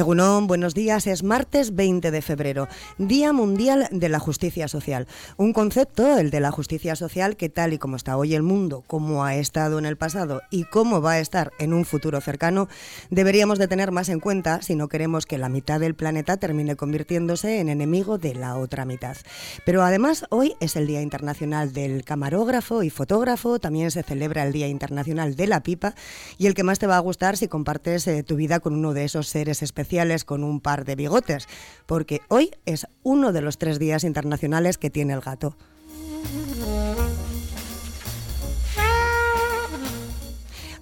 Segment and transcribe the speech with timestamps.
[0.00, 1.06] Egunon, buenos días.
[1.06, 5.06] Es martes 20 de febrero, Día Mundial de la Justicia Social.
[5.36, 8.82] Un concepto, el de la justicia social, que tal y como está hoy el mundo,
[8.86, 12.66] como ha estado en el pasado y cómo va a estar en un futuro cercano,
[13.10, 16.76] deberíamos de tener más en cuenta si no queremos que la mitad del planeta termine
[16.76, 19.18] convirtiéndose en enemigo de la otra mitad.
[19.66, 24.52] Pero además, hoy es el Día Internacional del Camarógrafo y Fotógrafo, también se celebra el
[24.54, 25.94] Día Internacional de la Pipa
[26.38, 28.94] y el que más te va a gustar si compartes eh, tu vida con uno
[28.94, 29.89] de esos seres especiales
[30.24, 31.48] con un par de bigotes,
[31.86, 35.56] porque hoy es uno de los tres días internacionales que tiene el gato.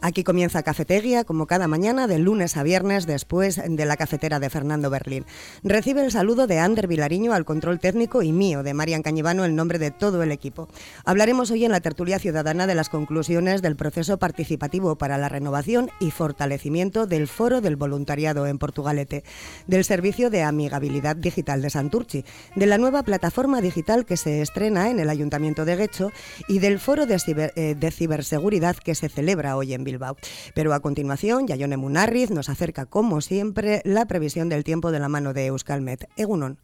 [0.00, 4.48] Aquí comienza Cafetería, como cada mañana, de lunes a viernes, después de la cafetera de
[4.48, 5.26] Fernando Berlín.
[5.64, 9.56] Recibe el saludo de Ander Vilariño al control técnico y mío, de Marian Cañivano, en
[9.56, 10.68] nombre de todo el equipo.
[11.04, 15.90] Hablaremos hoy en la tertulia ciudadana de las conclusiones del proceso participativo para la renovación
[15.98, 19.24] y fortalecimiento del Foro del Voluntariado en Portugalete,
[19.66, 22.24] del Servicio de Amigabilidad Digital de Santurchi,
[22.54, 26.12] de la nueva plataforma digital que se estrena en el Ayuntamiento de Guecho
[26.46, 27.18] y del Foro de,
[27.56, 29.87] eh, de Ciberseguridad que se celebra hoy en
[30.54, 35.08] Pero a continuación, Yayone Munarriz nos acerca, como siempre, la previsión del tiempo de la
[35.08, 36.08] mano de Euskalmet.
[36.16, 36.58] Egunon.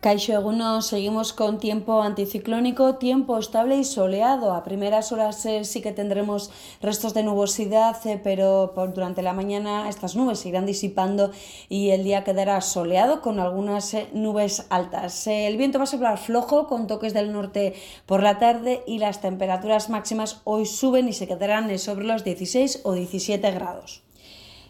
[0.00, 4.54] Caixo Eguno, seguimos con tiempo anticiclónico, tiempo estable y soleado.
[4.54, 9.90] A primeras horas eh, sí que tendremos restos de nubosidad, eh, pero durante la mañana
[9.90, 11.32] estas nubes se irán disipando
[11.68, 15.26] y el día quedará soleado con algunas eh, nubes altas.
[15.26, 17.74] el viento va a soplar flojo con toques del norte
[18.06, 22.80] por la tarde y las temperaturas máximas hoy suben y se quedarán sobre los 16
[22.84, 24.02] o 17 grados.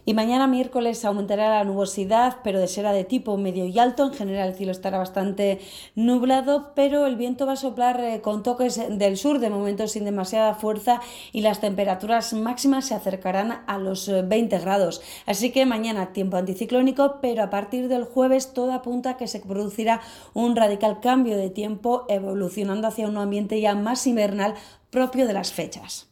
[0.06, 4.06] Y mañana miércoles aumentará la nubosidad, pero será de tipo medio y alto.
[4.06, 5.60] En general el cielo estará bastante
[5.94, 10.04] nublado, pero el viento va a soplar eh, con toques del sur, de momento sin
[10.04, 11.00] demasiada fuerza,
[11.32, 15.02] y las temperaturas máximas se acercarán a los 20 eh, grados.
[15.26, 19.40] Así que mañana tiempo anticiclónico, pero a partir del jueves todo apunta a que se
[19.40, 20.00] producirá
[20.32, 24.54] un radical cambio de tiempo, evolucionando hacia un ambiente ya más invernal
[24.90, 26.09] propio de las fechas.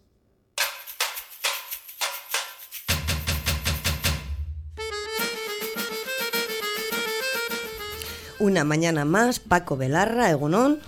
[8.40, 10.78] Una mañana más, Paco Belarra, Egunón,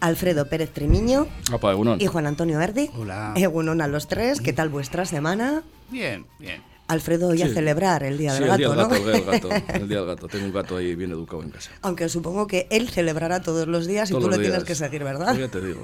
[0.00, 1.26] Alfredo Pérez Trimiño
[1.98, 2.90] y Juan Antonio Verdi.
[2.96, 3.34] Hola.
[3.36, 5.62] Egunón a los tres, ¿qué tal vuestra semana?
[5.90, 6.62] Bien, bien.
[6.88, 9.88] Alfredo hoy a celebrar el Día del Gato, el día del gato, el, gato, el
[9.88, 10.28] Día del Gato.
[10.28, 11.70] Tengo un gato ahí bien educado en casa.
[11.82, 15.36] Aunque supongo que él celebrará todos los días y tú lo tienes que seguir, ¿verdad?
[15.36, 15.82] ya te digo.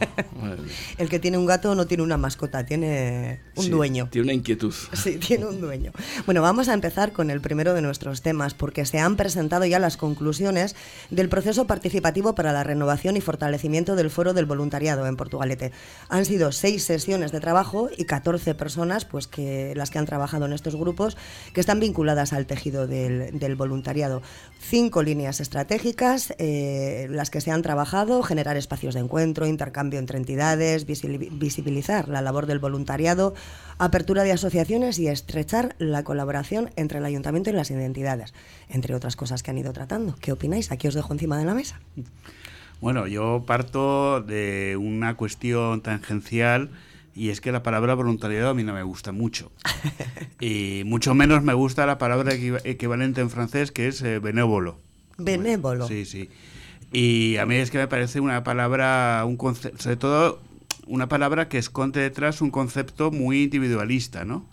[0.98, 4.08] el que tiene un gato no tiene una mascota, tiene un dueño.
[4.10, 4.74] Tiene una inquietud.
[4.92, 5.92] Sí, tiene un dueño.
[6.26, 9.78] Bueno, vamos a empezar con el primero de nuestros temas, porque se han presentado ya
[9.78, 10.76] las conclusiones
[11.10, 15.72] del proceso participativo para la renovación y fortalecimiento del Foro del Voluntariado en Portugalete.
[16.08, 20.46] Han sido seis sesiones de trabajo y 14 personas, pues que las que han trabajado
[20.46, 20.91] en estos grupos,
[21.53, 24.22] que están vinculadas al tejido del, voluntariado.
[24.60, 30.19] Cinco líneas estratégicas, eh, las que se han trabajado, generar espacios de encuentro, intercambio entre
[30.19, 33.34] entidades, visibilizar la labor del voluntariado,
[33.78, 38.34] apertura de asociaciones y estrechar la colaboración entre el ayuntamiento y las identidades,
[38.69, 40.14] entre otras cosas que han ido tratando.
[40.20, 40.72] ¿Qué opináis?
[40.72, 41.81] Aquí os dejo encima de la mesa.
[42.81, 46.70] Bueno, yo parto de una cuestión tangencial
[47.14, 49.50] y es que la palabra voluntariado a mí no me gusta mucho.
[50.40, 54.78] y mucho menos me gusta la palabra equivalente en francés que es eh, benévolo.
[55.18, 55.86] Benévolo.
[55.88, 56.30] Sí, sí.
[56.92, 60.40] Y a mí es que me parece una palabra, un concepto, sobre todo
[60.86, 64.46] una palabra que esconde detrás un concepto muy individualista, ¿no?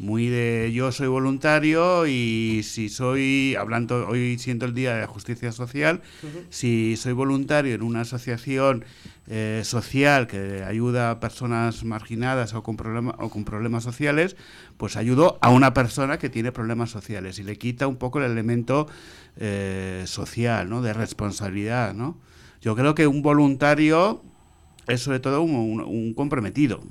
[0.00, 5.06] Muy de yo soy voluntario y si soy, hablando, hoy siento el Día de la
[5.06, 6.00] Justicia Social,
[6.48, 8.86] si soy voluntario en una asociación
[9.28, 12.76] eh, social que ayuda a personas marginadas o con,
[13.18, 14.36] o con problemas sociales,
[14.78, 18.30] pues ayudo a una persona que tiene problemas sociales y le quita un poco el
[18.30, 18.88] elemento
[19.36, 20.80] eh, social, ¿no?
[20.80, 22.16] De responsabilidad, ¿no?
[22.62, 24.22] Yo creo que un voluntario
[24.86, 26.82] es sobre todo un comprometido,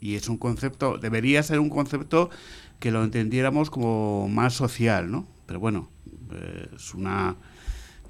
[0.00, 2.30] y es un concepto, debería ser un concepto
[2.78, 5.26] que lo entendiéramos como más social, ¿no?
[5.46, 5.88] Pero bueno,
[6.32, 7.36] eh, es una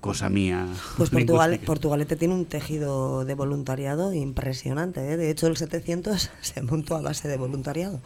[0.01, 0.67] cosa mía.
[0.97, 5.17] Pues Portugal, Portugalete tiene un tejido de voluntariado impresionante, ¿eh?
[5.17, 8.01] de hecho el 700 se montó a base de voluntariado.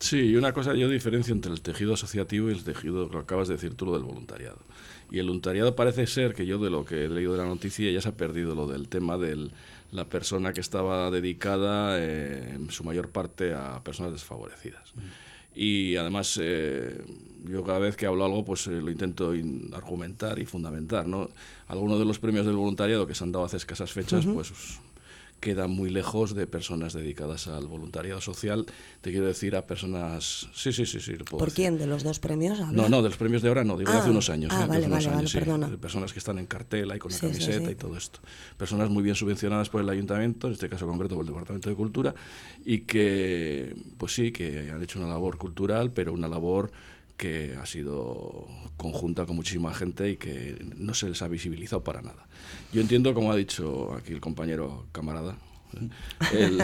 [0.00, 3.48] Sí, y una cosa, yo diferencio entre el tejido asociativo y el tejido que acabas
[3.48, 4.58] de decir tú, lo del voluntariado.
[5.10, 7.90] Y el voluntariado parece ser que yo de lo que he leído de la noticia
[7.90, 9.50] ya se ha perdido lo del tema del
[9.92, 14.92] la persona que estaba dedicada eh, en su mayor parte a personas desfavorecidas.
[15.54, 17.02] Y además, eh,
[17.44, 19.32] yo cada vez que hablo algo, pues eh, lo intento
[19.72, 21.06] argumentar y fundamentar.
[21.06, 21.30] ¿no?
[21.66, 24.52] Algunos de los premios del voluntariado que se han dado hace escasas fechas, pues
[25.40, 28.66] queda muy lejos de personas dedicadas al voluntariado social.
[29.00, 30.48] Te quiero decir a personas...
[30.54, 31.12] Sí, sí, sí, sí.
[31.30, 31.78] ¿Por quién?
[31.78, 32.58] ¿De los dos premios?
[32.72, 34.52] No, no, de los premios de ahora no, digo de hace Ah, unos años.
[34.54, 34.66] ah, ¿eh?
[34.68, 37.26] Vale, unos vale, años, vale, sí, personas que están en cartela y con la sí,
[37.26, 37.72] camiseta sí.
[37.72, 38.20] y todo esto.
[38.56, 41.76] Personas muy bien subvencionadas por el ayuntamiento, en este caso concreto por el Departamento de
[41.76, 42.14] Cultura,
[42.64, 46.70] y que, pues sí, que han hecho una labor cultural, pero una labor
[47.18, 48.46] que ha sido
[48.78, 52.26] conjunta con muchísima gente y que no se les ha visibilizado para nada.
[52.72, 55.36] Yo entiendo, como ha dicho aquí el compañero camarada,
[56.32, 56.62] el,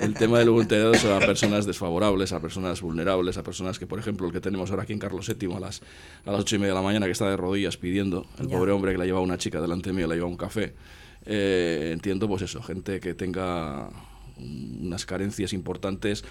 [0.00, 3.98] el tema del voluntariado es a personas desfavorables, a personas vulnerables, a personas que, por
[3.98, 5.82] ejemplo, el que tenemos ahora aquí en Carlos VII a las,
[6.24, 8.56] a las ocho y media de la mañana, que está de rodillas pidiendo, el Ya.
[8.56, 10.74] pobre hombre que la lleva una chica delante mío, le lleva un café.
[11.26, 13.90] Eh, entiendo, pues eso, gente que tenga
[14.38, 16.24] unas carencias importantes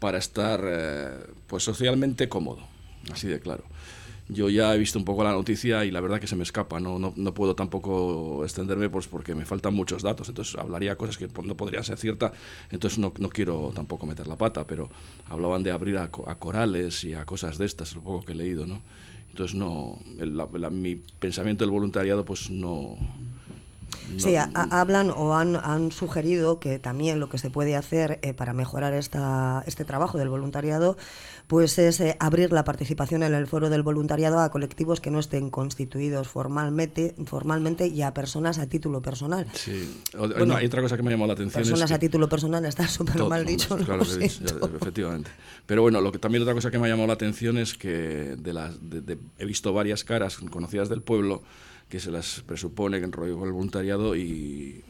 [0.00, 1.10] para estar eh,
[1.46, 2.66] pues socialmente cómodo,
[3.10, 3.64] así de claro.
[4.28, 6.78] Yo ya he visto un poco la noticia y la verdad que se me escapa,
[6.80, 11.18] no, no, no puedo tampoco extenderme pues porque me faltan muchos datos, entonces hablaría cosas
[11.18, 12.32] que no podrían ser ciertas,
[12.70, 14.88] entonces no, no quiero tampoco meter la pata, pero
[15.28, 18.36] hablaban de abrir a, a corales y a cosas de estas, lo poco que he
[18.36, 18.80] leído, ¿no?
[19.30, 22.96] Entonces no, el- la- la- mi pensamiento del voluntariado pues no...
[24.12, 28.18] no- Sí, ha- hablan o han, han sugerido que también lo que se puede hacer
[28.22, 30.96] eh, para mejorar esta, este trabajo del voluntariado
[31.46, 35.18] pues es eh, abrir la participación en el foro del voluntariado a colectivos que no
[35.18, 39.46] estén constituidos formalmente, formalmente y a personas a título personal.
[39.54, 41.62] Sí, O- Bueno, no, hay otra cosa que me ha llamado la atención.
[41.62, 43.76] es Personas que- a título personal está súper mal dicho.
[43.76, 44.18] claro, lo sí,
[44.80, 45.30] efectivamente.
[45.66, 48.36] Pero bueno, lo que también otra cosa que me ha llamado la atención es que
[48.38, 51.42] de las, de- de- he visto varias caras conocidas del pueblo
[51.88, 54.82] que se las presupone que con el voluntariado y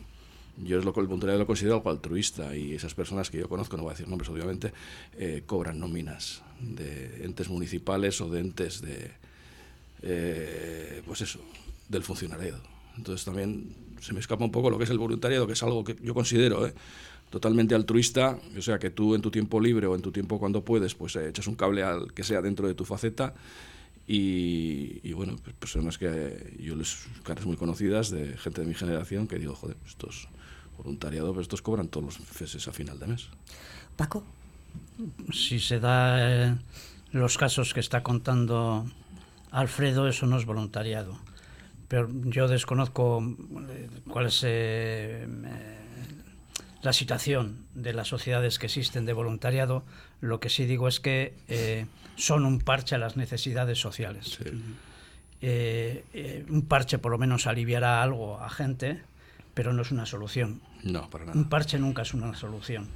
[0.59, 3.77] yo es lo el voluntariado lo considero algo altruista y esas personas que yo conozco,
[3.77, 4.73] no voy a decir nombres obviamente,
[5.17, 9.11] eh, cobran nóminas de entes municipales o de entes de,
[10.03, 11.41] eh, pues eso,
[11.89, 12.61] del funcionariado.
[12.97, 15.85] Entonces también se me escapa un poco lo que es el voluntariado, que es algo
[15.85, 16.75] que yo considero ¿eh?
[17.31, 20.65] totalmente altruista, o sea, que tú en tu tiempo libre o en tu tiempo cuando
[20.65, 23.35] puedes, pues echas un cable al que sea dentro de tu faceta
[24.07, 28.75] y, y bueno, pues personas que yo les caras muy conocidas de gente de mi
[28.75, 30.29] generación que digo, joder, estos
[30.77, 33.29] voluntariado, pero estos cobran todos los meses a final de mes.
[33.97, 34.25] Paco,
[35.33, 36.57] si se da eh,
[37.13, 38.87] los casos que está contando
[39.51, 41.19] Alfredo, eso no es voluntariado.
[41.89, 43.23] Pero yo desconozco
[43.69, 45.27] eh, cuál es eh,
[46.83, 49.85] la situación de las sociedades que existen de voluntariado.
[50.23, 54.39] Lo que sí digo es que eh, son un parche a las necesidades sociales.
[55.41, 59.03] Eh, eh, un parche por lo menos aliviará algo a gente,
[59.53, 60.63] pero no es una solución.
[60.85, 61.37] No, para nada.
[61.37, 62.89] Un parche nunca es una solución.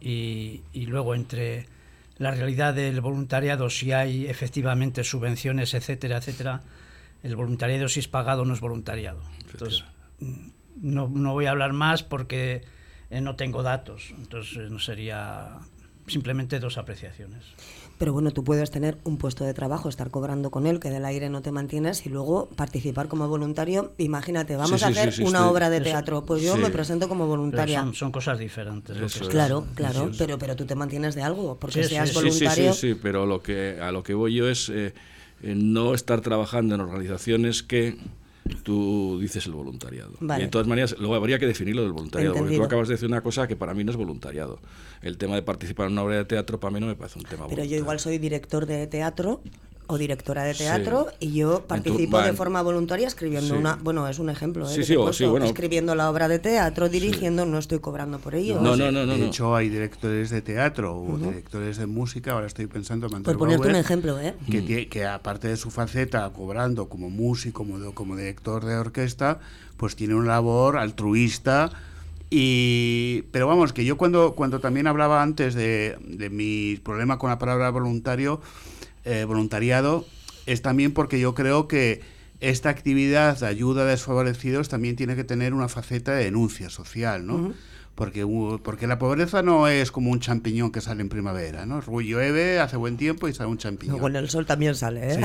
[0.00, 1.66] Y, y luego entre
[2.16, 6.62] la realidad del voluntariado, si hay efectivamente subvenciones, etcétera, etcétera,
[7.22, 9.22] el voluntariado si es pagado no es voluntariado.
[9.52, 9.84] Entonces,
[10.80, 12.62] no, no voy a hablar más porque
[13.10, 14.12] eh, no tengo datos.
[14.18, 15.60] Entonces, no sería
[16.08, 17.44] simplemente dos apreciaciones.
[17.98, 21.04] Pero bueno, tú puedes tener un puesto de trabajo, estar cobrando con él, que del
[21.04, 23.92] aire no te mantienes, y luego participar como voluntario.
[23.98, 26.24] Imagínate, vamos Sí, a sí, hacer sí, sí, una estoy- obra de Eso- teatro.
[26.24, 26.60] Pues yo sí.
[26.60, 27.80] me presento como voluntaria.
[27.80, 28.96] son, son cosas diferentes.
[28.96, 29.28] es.
[29.28, 32.72] Claro, claro, pero, pero tú te mantienes de algo, porque Sí, seas sí, Sí, voluntario.
[32.72, 34.94] Sí, sí, sí, pero lo que, a lo que voy yo es eh,
[35.42, 37.96] eh, no estar trabajando en organizaciones que
[38.62, 40.12] tú dices el voluntariado.
[40.20, 40.42] Vale.
[40.42, 43.08] Y de todas maneras, luego habría que definirlo del voluntariado, porque tú acabas de decir
[43.08, 44.60] una cosa que para mí no es voluntariado.
[45.02, 47.24] El tema de participar en una obra de teatro para mí no me parece un
[47.24, 49.40] tema Pero yo igual soy director de teatro
[49.90, 50.64] o directora de Sí.
[50.64, 53.58] teatro y yo participo de forma voluntaria escribiendo Sí.
[53.60, 54.72] una, bueno, es un ejemplo, ¿eh?
[54.84, 55.46] Sí, puesto, sí, bueno.
[55.46, 58.60] escribiendo la obra de teatro, dirigiendo, no estoy cobrando por ello.
[58.60, 59.12] No, no, no, no.
[59.14, 59.24] de no.
[59.26, 63.66] hecho, hay directores de teatro o directores de música, ahora estoy pensando en Por ponerte
[63.68, 64.34] un ejemplo, ¿eh?
[64.50, 69.40] que, tie- que aparte de su faceta cobrando como músico, como, como director de orquesta,
[69.78, 71.70] pues tiene una labor altruista.
[72.30, 77.30] Y, pero vamos, que yo cuando, cuando también hablaba antes de, de mi problema con
[77.30, 78.42] la palabra voluntario,
[79.08, 80.06] eh, voluntariado,
[80.46, 82.02] es también porque yo creo que
[82.40, 87.26] esta actividad de ayuda a desfavorecidos también tiene que tener una faceta de denuncia social,
[87.26, 87.52] ¿no?
[87.94, 88.24] Porque,
[88.62, 91.80] porque la pobreza no es como un champiñón que sale en primavera, ¿no?
[91.80, 93.98] Llueve, hace buen tiempo y sale un champiñón.
[93.98, 95.20] Con el sol también sale, ¿eh?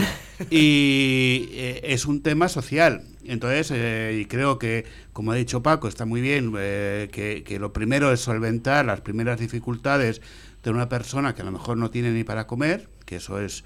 [0.50, 3.04] Y eh, es un tema social.
[3.26, 7.60] Entonces, eh, y creo que, como ha dicho Paco, está muy bien eh, que, que
[7.60, 10.20] lo primero es solventar las primeras dificultades
[10.64, 13.64] de una persona que a lo mejor no tiene ni para comer, que eso es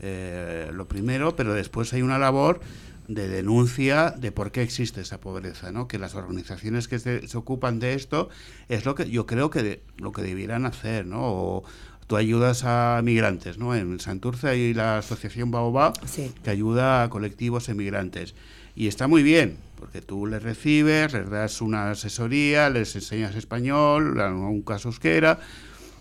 [0.00, 2.60] eh, lo primero, pero después hay una labor
[3.08, 5.88] de denuncia de por qué existe esa pobreza, ¿no?
[5.88, 8.28] Que las organizaciones que se, se ocupan de esto
[8.68, 11.20] es lo que yo creo que de- lo que debieran hacer, ¿no?
[11.22, 11.64] O
[12.06, 13.74] tú ayudas a migrantes, ¿no?
[13.74, 16.32] En Santurce hay la asociación Baobab Sí.
[16.44, 18.34] que ayuda a colectivos emigrantes
[18.76, 24.12] y está muy bien, porque tú les recibes, les das una asesoría, les enseñas español,
[24.16, 25.40] en algún caso euskera,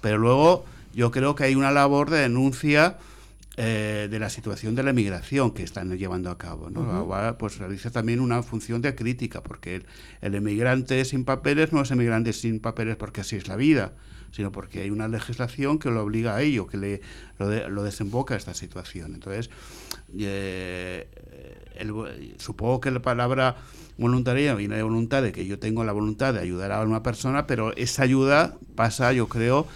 [0.01, 0.65] pero luego
[0.97, 2.97] yo creo que hay una labor de denuncia
[3.55, 6.71] eh, de la situación de la emigración que están llevando a cabo.
[6.71, 7.07] ¿no?
[7.37, 9.83] pues realiza también una función de crítica, porque
[10.21, 13.93] el, emigrante sin papeles no es emigrante sin papeles porque así es la vida,
[14.31, 17.01] sino porque hay una legislación que lo obliga a ello, que le,
[17.37, 19.13] lo, desemboca a esta situación.
[19.13, 19.51] Entonces,
[20.17, 21.07] eh,
[22.39, 23.55] supongo que la palabra
[23.99, 27.45] voluntaria viene de voluntad, de que yo tengo la voluntad de ayudar a una persona,
[27.45, 29.67] pero esa ayuda pasa, yo creo,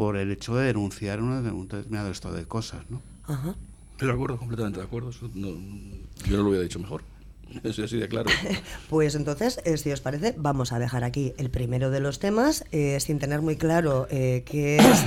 [0.00, 3.02] por el hecho de denunciar un determinado estado de cosas, ¿no?
[3.24, 3.54] Ajá.
[4.00, 5.10] De acuerdo, completamente de acuerdo.
[5.10, 7.02] yo no lo hubiera dicho mejor.
[7.64, 8.30] Es así de claro.
[8.88, 12.64] pues entonces, eh, si os parece, vamos a dejar aquí el primero de los temas,
[12.72, 15.04] eh, sin tener muy claro eh, qué es,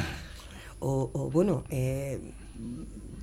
[0.79, 1.63] o, o bueno,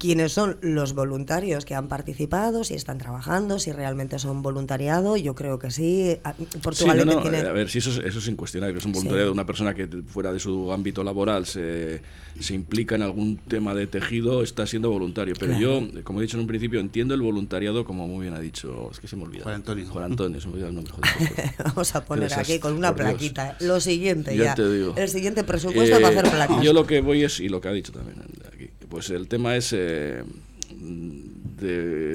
[0.00, 5.16] quiénes son los voluntarios que han participado, si están trabajando, si realmente son voluntariado.
[5.18, 6.16] Yo creo que sí.
[6.24, 6.34] Ah,
[6.72, 8.78] sí A ver, si eso, es incuestionable.
[8.78, 12.00] Es un voluntariado de una persona que fuera de su ámbito laboral se,
[12.40, 15.34] se, implica en algún tema de tejido, está siendo voluntario.
[15.38, 18.40] Pero yo, como he dicho en un principio, entiendo el voluntariado como muy bien ha
[18.40, 18.88] dicho.
[18.90, 19.42] Es que se me olvida.
[19.42, 19.86] Juan Antonio.
[19.86, 20.94] Juan Antonio, se me olvida el nombre.
[21.64, 23.58] Vamos a poner aquí con una plaquita.
[23.60, 24.54] Lo siguiente ya.
[24.96, 26.62] El siguiente presupuesto va a hacer eh, plaquita.
[26.62, 28.16] Yo lo que voy es, y lo que ha dicho también
[28.50, 30.22] aquí, pues el tema es eh,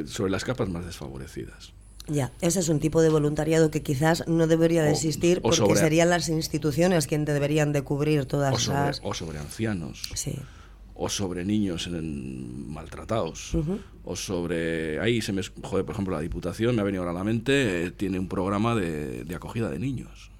[0.05, 1.73] sobre las capas más desfavorecidas.
[2.07, 6.11] Ya, ese es un tipo de voluntariado que quizás no debería de existir porque serían
[6.11, 9.01] las instituciones quienes deberían de cubrir todas o sobre, las...
[9.03, 10.03] O sobre ancianos.
[10.93, 13.57] O sobre niños maltratados.
[14.03, 14.99] O sobre...
[14.99, 15.41] Ahí se me...
[15.63, 18.27] Joder, por ejemplo, la Diputación, me ha venido ahora a la mente, eh, tiene un
[18.27, 20.34] programa de, de acogida de niños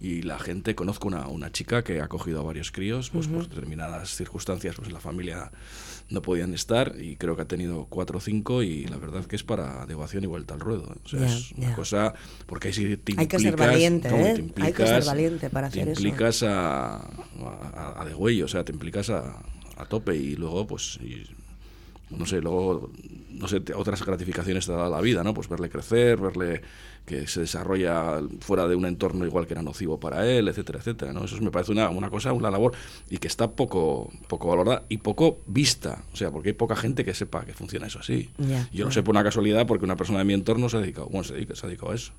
[0.00, 3.48] y la gente conozco una, una chica que ha cogido a varios críos pues por
[3.48, 5.50] determinadas circunstancias pues la familia
[6.10, 9.36] no podían estar y creo que ha tenido cuatro o cinco y la verdad que
[9.36, 10.98] es para devoción y vuelta al ruedo ¿eh?
[11.04, 12.14] o sea es una cosa
[12.46, 14.52] porque ahí sí te hay que ser valiente ¿eh?
[14.60, 18.64] hay que ser valiente para hacer te implicas A, a, a, de güey o sea
[18.64, 19.42] te implicas a,
[19.76, 20.98] a tope y luego pues
[22.10, 22.90] no sé, luego,
[23.30, 25.34] no sé, otras gratificaciones te da la vida, ¿no?
[25.34, 26.62] Pues verle crecer, verle
[27.06, 31.12] que se desarrolla fuera de un entorno igual que era nocivo para él, etcétera, etcétera,
[31.12, 31.24] ¿no?
[31.24, 32.72] Eso me parece una, una cosa, una labor
[33.08, 37.04] y que está poco, poco valorada y poco vista, o sea, porque hay poca gente
[37.04, 38.30] que sepa que funciona eso así.
[38.72, 41.06] Yo lo sé por una casualidad porque una persona de mi entorno se ha dedicado,
[41.06, 42.12] bueno, se, dedica, se ha dedicado a eso.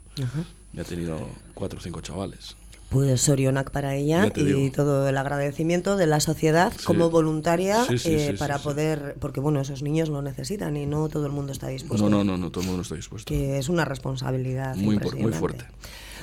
[0.74, 2.56] Y ha tenido cuatro o cinco chavales.
[2.90, 8.60] Pues Sorionac para ella y todo el agradecimiento de la sociedad como voluntaria eh, para
[8.60, 12.10] poder, porque bueno, esos niños lo necesitan y no todo el mundo está dispuesto.
[12.10, 13.28] No, no, no, no todo el mundo está dispuesto.
[13.28, 15.66] Que es una responsabilidad muy, muy fuerte.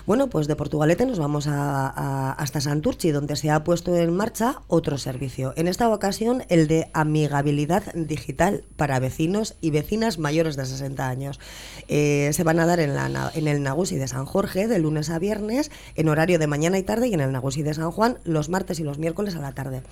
[0.07, 4.61] Bueno, pues de Portugalete nos vamos a, hasta Santurchi, donde se ha puesto en marcha
[4.69, 5.55] otro servicio.
[5.57, 11.41] En esta ocasión, el de amigabilidad digital para vecinos y vecinas mayores de 60 años.
[11.89, 15.09] Eh, se van a dar en, la, en el Nagusi de San Jorge de lunes
[15.09, 18.19] a viernes, en horario de mañana y tarde, y en el Nagusi de San Juan
[18.25, 19.83] los martes y los miércoles a la tarde.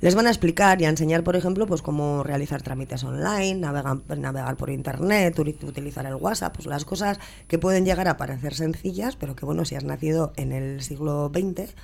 [0.00, 3.98] Les van a explicar y a enseñar, por ejemplo, pues cómo realizar trámites online, navegar,
[4.16, 9.16] navegar por internet, utilizar el WhatsApp, pues las cosas que pueden llegar a parecer sencillas,
[9.16, 11.74] pero que bueno, si has nacido en el siglo XX,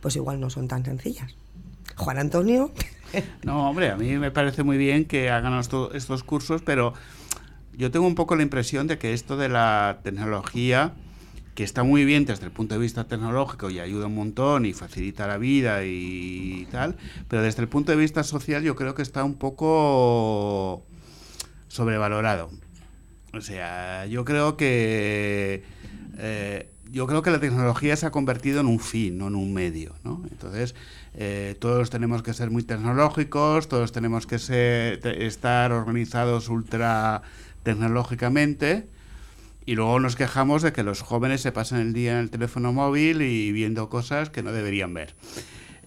[0.00, 1.36] pues igual no son tan sencillas.
[1.96, 2.70] Juan Antonio.
[3.44, 6.94] No, hombre, a mí me parece muy bien que hagan estos cursos, pero
[7.72, 10.94] yo tengo un poco la impresión de que esto de la tecnología
[11.54, 14.72] que está muy bien desde el punto de vista tecnológico y ayuda un montón y
[14.72, 16.96] facilita la vida y tal,
[17.28, 20.84] pero desde el punto de vista social yo creo que está un poco
[21.68, 22.50] sobrevalorado.
[23.32, 25.62] O sea, yo creo que
[26.18, 29.52] eh, yo creo que la tecnología se ha convertido en un fin, no en un
[29.52, 30.22] medio, ¿no?
[30.30, 30.74] Entonces
[31.14, 37.22] eh, todos tenemos que ser muy tecnológicos, todos tenemos que ser, estar organizados ultra
[37.62, 38.88] tecnológicamente
[39.66, 42.72] y luego nos quejamos de que los jóvenes se pasan el día en el teléfono
[42.72, 45.14] móvil y viendo cosas que no deberían ver.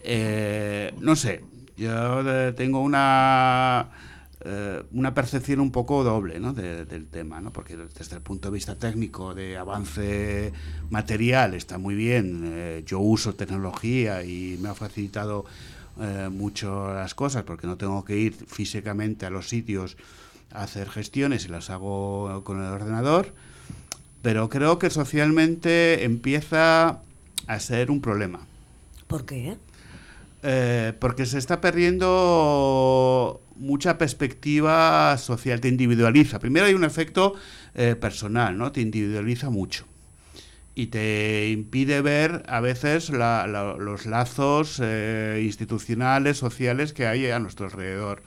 [0.01, 1.43] Eh, no sé,
[1.75, 3.89] yo eh, tengo una,
[4.43, 6.53] eh, una percepción un poco doble ¿no?
[6.53, 7.53] del tema, ¿no?
[7.53, 10.51] porque desde el punto de vista técnico de avance
[10.89, 12.83] material está muy bien.
[12.85, 15.45] yo uso tecnología y me ha facilitado
[16.31, 19.97] mucho las cosas porque no tengo que ir físicamente a los sitios
[20.51, 23.33] a hacer gestiones y las hago con el ordenador
[24.21, 27.01] pero creo que socialmente empieza
[27.47, 28.39] a ser un problema.
[29.07, 29.57] ¿Por qué?
[30.43, 36.39] Eh, porque se está perdiendo mucha perspectiva social, te individualiza.
[36.39, 37.35] Primero hay un efecto
[37.73, 38.71] eh, personal, ¿no?
[38.71, 39.85] Te individualiza mucho
[40.77, 47.65] y te impide ver a veces los lazos eh, institucionales, sociales que hay a nuestro
[47.65, 48.21] alrededor.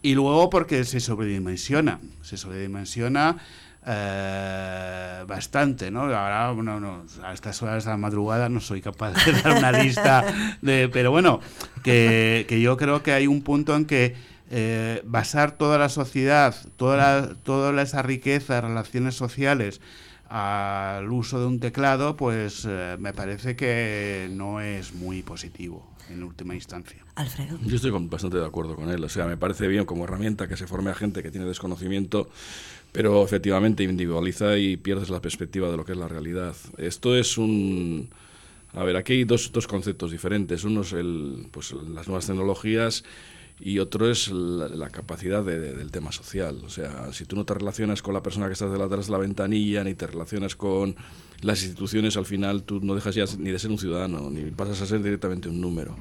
[0.00, 3.36] Y luego porque se sobredimensiona, se sobredimensiona
[3.86, 6.02] eh, bastante, ¿no?
[6.02, 9.72] Ahora, bueno, no, a estas horas de la madrugada no soy capaz de dar una
[9.72, 10.24] lista
[10.62, 10.88] de...
[10.88, 11.40] Pero bueno,
[11.82, 14.14] que, que yo creo que hay un punto en que
[14.50, 19.80] eh, basar toda la sociedad, toda, toda esa riqueza, relaciones sociales,
[20.28, 26.22] al uso de un teclado, pues eh, me parece que no es muy positivo en
[26.22, 27.04] última instancia.
[27.14, 27.58] Alfredo.
[27.62, 29.02] Yo estoy bastante de acuerdo con él.
[29.04, 32.28] O sea, me parece bien como herramienta que se forme a gente que tiene desconocimiento,
[32.92, 36.54] pero efectivamente individualiza y pierdes la perspectiva de lo que es la realidad.
[36.76, 38.10] Esto es un...
[38.74, 40.64] A ver, aquí hay dos, dos conceptos diferentes.
[40.64, 43.04] Uno es el, pues, las nuevas tecnologías
[43.60, 46.60] y otro es la, capacidad del tema social.
[46.64, 49.18] O sea, si tú no te relacionas con la persona que está detrás de la
[49.18, 50.96] ventanilla, ni te relacionas con
[51.42, 54.80] las instituciones, al final tú no dejas ya ni de ser un ciudadano, ni pasas
[54.82, 55.96] a ser directamente un número.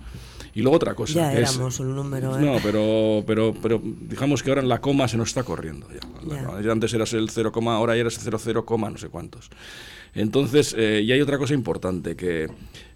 [0.54, 1.14] Y luego otra cosa.
[1.14, 2.38] Ya éramos un número.
[2.38, 2.42] ¿eh?
[2.42, 5.88] No, pero, pero, pero digamos que ahora en la coma se nos está corriendo.
[6.28, 6.72] Ya.
[6.72, 9.50] Antes eras el 0, ahora ya eres el 00, no sé cuántos.
[10.14, 12.48] Entonces, eh, y hay otra cosa importante, que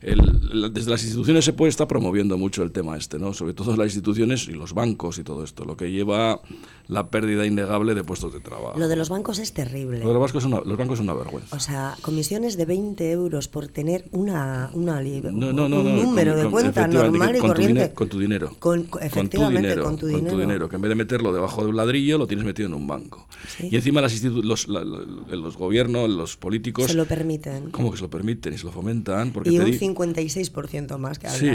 [0.06, 3.34] desde las instituciones se puede estar promoviendo mucho el tema este, ¿no?
[3.34, 6.42] sobre todo las instituciones y los bancos y todo esto, lo que lleva
[6.88, 8.78] la pérdida innegable de puestos de trabajo.
[8.78, 10.00] Lo de los bancos es terrible.
[10.00, 11.56] Lo de los bancos es una, los bancos es una vergüenza.
[11.56, 17.36] O sea, comisiones de 20 euros por tener una, una un número de cuenta normal
[17.36, 17.90] y con corriente.
[17.90, 18.56] Tu con tu dinero.
[18.60, 20.70] Con, efectivamente, con tu dinero, con tu dinero.
[20.70, 23.28] Que en vez de meterlo debajo de un ladrillo, lo tienes metido en un banco.
[23.60, 26.86] Y encima las los, los gobiernos, los políticos...
[26.88, 27.72] Se lo permiten.
[27.72, 28.54] ¿Cómo que se lo permiten?
[28.54, 29.32] Y se lo fomentan.
[29.32, 31.50] Porque y un 56% más que sí,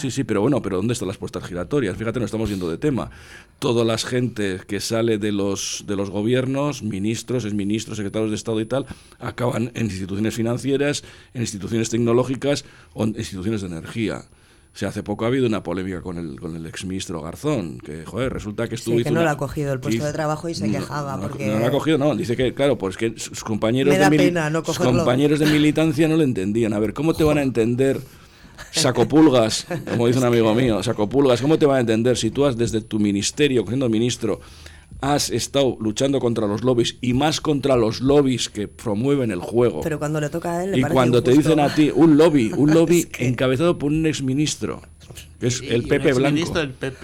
[0.00, 1.96] Sí, sí, pero bueno, pero ¿dónde están las puestas giratorias?
[1.96, 3.10] Fíjate, no estamos yendo de tema.
[3.58, 8.60] Todas las gente que sale de los, de los gobiernos, ministros, exministros, secretarios de Estado
[8.60, 8.86] y tal,
[9.18, 11.04] acaban en instituciones financieras,
[11.34, 12.64] en instituciones tecnológicas
[12.94, 14.24] o en instituciones de energía.
[14.78, 18.06] O sea, hace poco ha habido una polémica con el, con el exministro Garzón, que,
[18.06, 18.96] joder, resulta que estuvo...
[18.96, 21.48] Sí, que no le ha cogido el puesto de trabajo y se quejaba no, porque...
[21.48, 24.64] No, lo ha cogido, no, dice que, claro, pues que sus compañeros, de, pena no
[24.64, 26.74] sus compañeros de militancia no le entendían.
[26.74, 28.00] A ver, ¿cómo te van a entender
[28.70, 32.56] sacopulgas, como dice un amigo mío, sacopulgas, ¿cómo te van a entender si tú has
[32.56, 34.40] desde tu ministerio, siendo ministro,
[35.00, 39.80] has estado luchando contra los lobbies y más contra los lobbies que promueven el juego.
[39.82, 42.52] Pero cuando le toca a él, le y cuando te dicen a ti un lobby,
[42.56, 44.82] un lobby encabezado por un exministro
[45.40, 46.52] es el Pepe Blanco.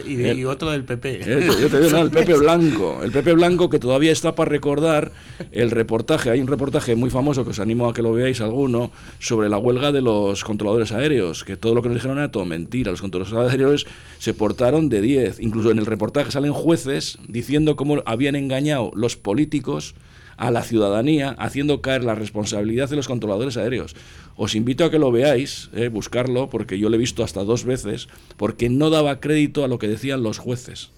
[0.04, 1.20] y, otro del PP.
[1.60, 3.00] Yo te digo, el Pepe Blanco.
[3.02, 5.12] El Pepe Blanco que todavía está para recordar
[5.52, 6.30] el reportaje.
[6.30, 8.90] Hay un reportaje muy famoso que os animo a que lo veáis alguno
[9.20, 11.44] sobre la huelga de los controladores aéreos.
[11.44, 12.90] Que todo lo que nos dijeron era todo mentira.
[12.90, 13.86] Los controladores aéreos
[14.18, 15.40] se portaron de 10.
[15.40, 19.94] Incluso en el reportaje salen jueces diciendo cómo habían engañado los políticos
[20.36, 23.94] a la ciudadanía haciendo caer la responsabilidad de los controladores aéreos.
[24.36, 27.64] Os invito a que lo veáis, eh, buscarlo, porque yo lo he visto hasta dos
[27.64, 30.90] veces, porque no daba crédito a lo que decían los jueces.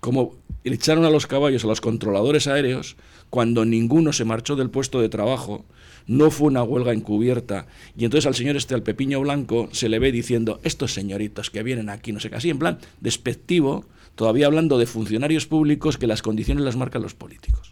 [0.00, 2.96] Como echaron a los caballos a los controladores aéreos
[3.30, 5.64] cuando ninguno se marchó del puesto de trabajo,
[6.06, 7.66] no fue una huelga encubierta.
[7.96, 11.62] Y entonces al señor este, al Pepiño Blanco, se le ve diciendo, estos señoritos que
[11.62, 16.06] vienen aquí, no sé qué, así en plan despectivo, todavía hablando de funcionarios públicos que
[16.06, 17.65] las condiciones las marcan los políticos.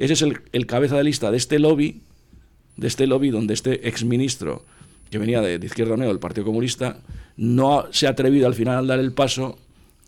[0.00, 2.00] Ese es el, el cabeza de lista de este lobby
[2.80, 4.64] de este lobby donde este exministro,
[5.10, 6.96] que venía de, Izquierda Unida del Partido Comunista,
[7.36, 9.58] no se ha atrevido al final a dar el paso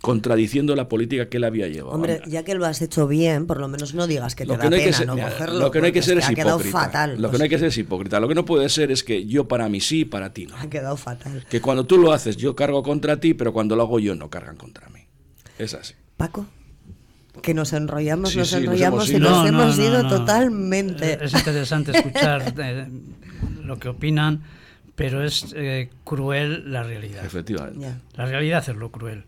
[0.01, 1.95] contradiciendo la política que él había llevado.
[1.95, 4.59] Hombre, ya que lo has hecho bien, por lo menos no digas que te da
[4.59, 5.59] pena no cogerlo.
[5.61, 6.71] Lo que no hay que ser es, hipócrita.
[6.71, 8.19] Fatal, lo que no hay que ser es hipócrita.
[8.19, 10.57] Lo que no puede ser es que yo para mí sí, para ti no.
[10.57, 11.45] Ha quedado fatal.
[11.49, 14.31] Que cuando tú lo haces yo cargo contra ti, pero cuando lo hago yo no
[14.31, 15.01] cargan contra mí.
[15.59, 15.95] Es así.
[16.17, 16.47] Paco
[17.41, 21.25] que nos enrollamos, nos enrollamos y nos hemos ido totalmente.
[21.25, 22.89] Es interesante escuchar eh,
[23.63, 24.43] lo que opinan,
[24.95, 27.25] pero es eh, cruel la realidad.
[27.25, 27.95] Efectivamente.
[28.15, 29.25] La realidad es lo cruel.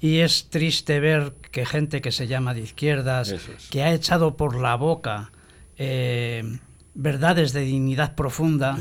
[0.00, 3.34] Y es triste ver que gente que se llama de izquierdas,
[3.70, 5.30] que ha echado por la boca
[5.78, 6.58] eh,
[6.94, 8.76] verdades de dignidad profunda,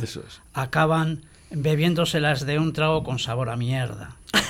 [0.53, 4.17] acaban bebiéndoselas de un trago con sabor a mierda.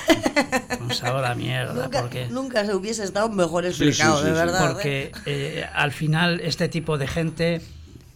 [0.78, 1.74] con sabor a mierda.
[1.74, 4.68] Nunca, porque, nunca se hubiese estado mejor explicado, de verdad.
[4.72, 5.12] Porque ¿eh?
[5.26, 7.62] Eh, al final este tipo de gente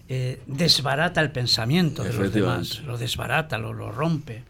[0.09, 4.43] eh, desbarata el pensamiento de los demás, lo desbarata, lo, lo rompe.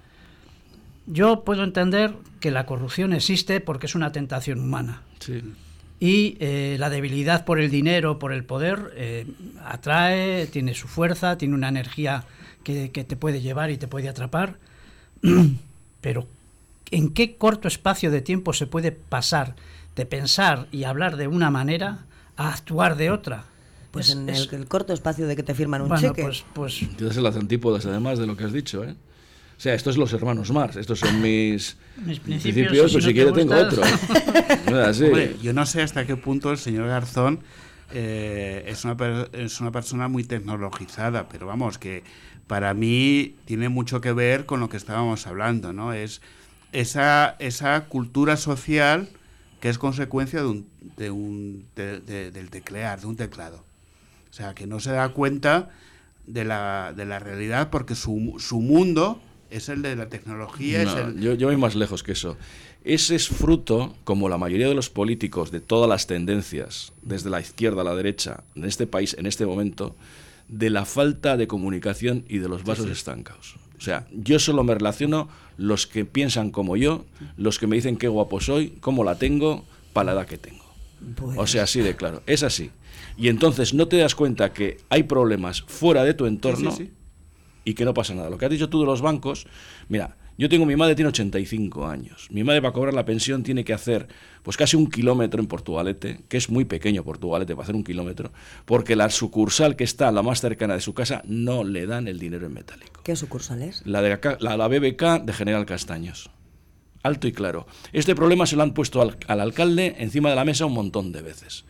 [1.06, 5.02] Yo puedo entender que la corrupción existe porque es una tentación humana.
[6.00, 6.38] Y
[6.78, 9.26] la debilidad por el dinero, por el poder,
[9.64, 12.26] atrae, tiene su fuerza, tiene una energía
[12.64, 14.58] que, que, te puede llevar y te puede atrapar.
[16.02, 16.28] Pero
[16.92, 19.56] en qué corto espacio de tiempo se puede pasar
[19.96, 22.06] de pensar y hablar de una manera
[22.38, 23.46] a actuar de otra.
[23.92, 26.22] Pues en el, corto espacio de que te firman un cheque.
[26.22, 26.86] Pues, pues...
[26.98, 28.96] Tienes las antípodas además de lo que has dicho, ¿eh?
[29.58, 33.32] O sea, estos son los hermanos Marx, estos son mis, mis principios, pues si, quiere
[33.32, 33.82] tengo otro.
[35.42, 37.40] yo no sé hasta qué punto el señor Garzón
[37.92, 38.96] eh, es, una,
[39.34, 42.04] es una persona muy tecnologizada, pero vamos, que
[42.46, 45.92] para mí tiene mucho que ver con lo que estábamos hablando, ¿no?
[45.92, 46.22] Es
[46.72, 49.10] esa, esa cultura social
[49.60, 53.64] que es consecuencia de un, de un, del teclear, de un teclado.
[54.30, 55.70] O sea, que no se da cuenta
[56.28, 60.84] de la, de la realidad porque su, su mundo es el de la tecnología.
[61.16, 62.38] yo, yo voy más lejos que eso.
[62.84, 67.42] Ese es fruto, como la mayoría de los políticos de todas las tendencias, desde la
[67.42, 69.96] izquierda a la derecha, en este país, en este momento,
[70.48, 73.56] de la falta de comunicación y de los vasos estancados.
[73.78, 77.98] O sea, yo solo me relaciono los que piensan como yo, los que me dicen
[77.98, 80.66] qué guapo soy, cómo la tengo, para la edad que tengo.
[81.36, 82.24] O sea, así de claro.
[82.26, 82.72] Es así.
[83.18, 86.76] Y entonces no te das cuenta que hay problemas fuera de tu entorno
[87.64, 88.30] y que no pasa nada.
[88.30, 89.48] Lo que has dicho tú de los bancos,
[89.90, 92.28] mira, yo tengo, mi madre tiene 85 años.
[92.30, 94.08] Mi madre para cobrar la pensión tiene que hacer
[94.44, 98.32] pues casi un kilómetro en Portugalete, que es muy pequeño Portugalete para hacer un kilómetro,
[98.66, 102.20] porque la sucursal que está la más cercana de su casa no le dan el
[102.20, 103.02] dinero en metálico.
[103.04, 103.86] ¿Qué sucursal es?
[103.86, 106.30] La, de la, la BBK de General Castaños.
[107.04, 107.66] Alto y claro.
[107.94, 111.12] Este problema se lo han puesto al, al alcalde encima de la mesa un montón
[111.12, 111.66] de veces.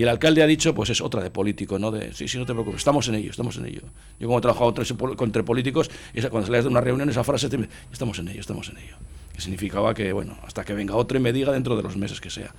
[0.00, 1.90] Y el alcalde ha dicho, pues es otra de político, ¿no?
[1.90, 3.82] De, sí, sí, no te preocupes, estamos en ello, estamos en ello.
[4.18, 4.74] Yo como he trabajado
[5.20, 5.90] entre, políticos,
[6.30, 7.50] cuando salías de una reunión, esa frase,
[7.92, 8.96] estamos en ello, estamos en ello.
[9.34, 12.18] Que significaba que, bueno, hasta que venga otro y me diga dentro de los meses
[12.18, 12.54] que sea.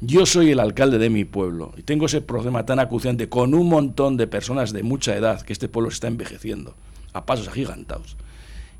[0.00, 3.68] Yo soy el alcalde de mi pueblo y tengo ese problema tan acuciante con un
[3.68, 6.76] montón de personas de mucha edad que este pueblo está envejeciendo
[7.12, 8.16] a pasos agigantados.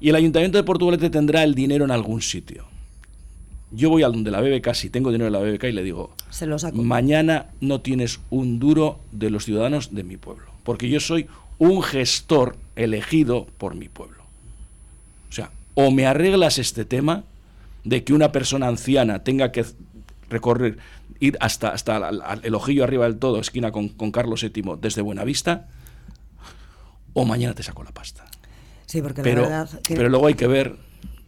[0.01, 2.70] Y el ayuntamiento de Portugalete tendrá el dinero en algún sitio
[3.73, 6.15] yo voy a donde la BBK, si tengo dinero en la BBK, y le digo,
[6.31, 6.77] Se lo saco.
[6.83, 11.29] mañana no tienes un duro de los ciudadanos de mi pueblo, porque yo soy
[11.59, 14.23] un gestor elegido por mi pueblo.
[15.29, 17.25] O sea, o me arreglas este tema
[17.85, 19.65] de que una persona anciana tenga que
[20.29, 20.79] recorrer,
[21.21, 22.11] ir hasta, hasta
[22.43, 25.69] el ojillo arriba del todo, esquina con, con Carlos VII, desde Buenavista,
[27.13, 28.25] o mañana te saco la pasta.
[28.87, 30.77] Sí, porque pero, la verdad pero luego hay que ver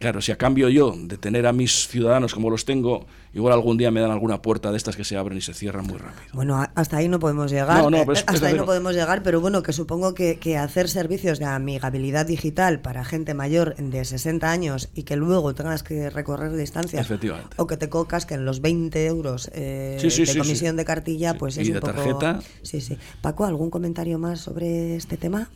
[0.03, 3.77] Claro, si a cambio yo de tener a mis ciudadanos como los tengo, igual algún
[3.77, 6.25] día me dan alguna puerta de estas que se abren y se cierran muy rápido.
[6.33, 7.81] Bueno, hasta ahí no podemos llegar.
[8.27, 12.81] hasta ahí no podemos llegar, pero bueno, que supongo que, hacer servicios de amigabilidad digital
[12.81, 17.09] para gente mayor de 60 años y que luego tengas que recorrer distancias
[17.55, 21.55] o que te cocas que en los 20 euros eh, de comisión de cartilla, pues
[21.55, 22.41] es ¿Y un de tarjeta?
[22.61, 22.97] Sí, sí.
[23.21, 25.47] Paco, ¿algún comentario más sobre este tema?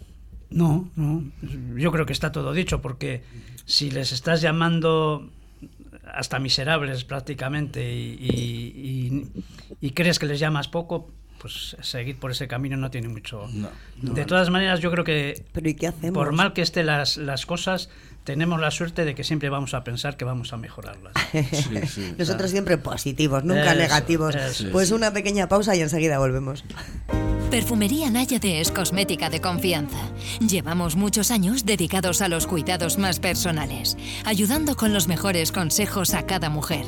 [0.50, 1.24] No, no.
[1.76, 3.24] Yo creo que está todo dicho porque
[3.66, 5.30] si les estás llamando
[6.14, 9.28] hasta miserables prácticamente y,
[9.94, 13.48] crees que les llamas poco, pues seguir por ese camino no tiene mucho.
[14.02, 16.14] de todas maneras, yo creo que ¿Pero ¿y qué hacemos?
[16.14, 17.90] por mal que estén las, las cosas,
[18.28, 21.14] tenemos la suerte de que siempre vamos a pensar que vamos a mejorarlas.
[22.18, 24.36] Nosotros siempre positivos, nunca negativos.
[24.74, 26.66] pues una pequeña pausa y enseguida volvemos.
[27.50, 30.12] Perfumería Náyade es cosmética de confianza.
[30.46, 36.26] Llevamos muchos años dedicados a los cuidados más personales, ayudando con los mejores consejos a
[36.26, 36.84] cada mujer.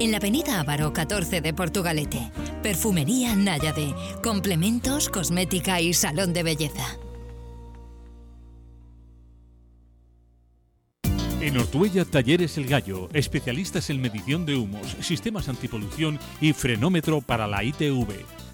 [0.00, 2.32] En la avenida Ávaro 14 de Portugalete,
[2.64, 6.98] Perfumería Náyade, complementos, cosmética y salón de belleza.
[11.42, 17.48] En Ortuella Talleres El Gallo, especialistas en medición de humos, sistemas antipolución y frenómetro para
[17.48, 18.06] la ITV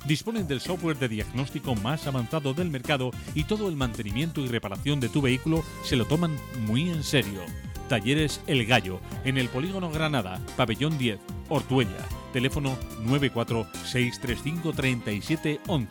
[0.06, 5.00] disponen del software de diagnóstico más avanzado del mercado y todo el mantenimiento y reparación
[5.00, 6.34] de tu vehículo se lo toman
[6.66, 7.42] muy en serio.
[7.90, 11.18] Talleres El Gallo, en el Polígono Granada, Pabellón 10,
[11.50, 12.08] Ortuella.
[12.32, 12.74] Teléfono
[13.06, 15.88] 946353711.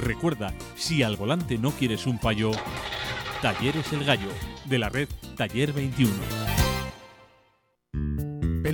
[0.00, 2.52] Recuerda, si al volante no quieres un payo,
[3.42, 4.28] Talleres El Gallo,
[4.64, 6.10] de la red Taller 21.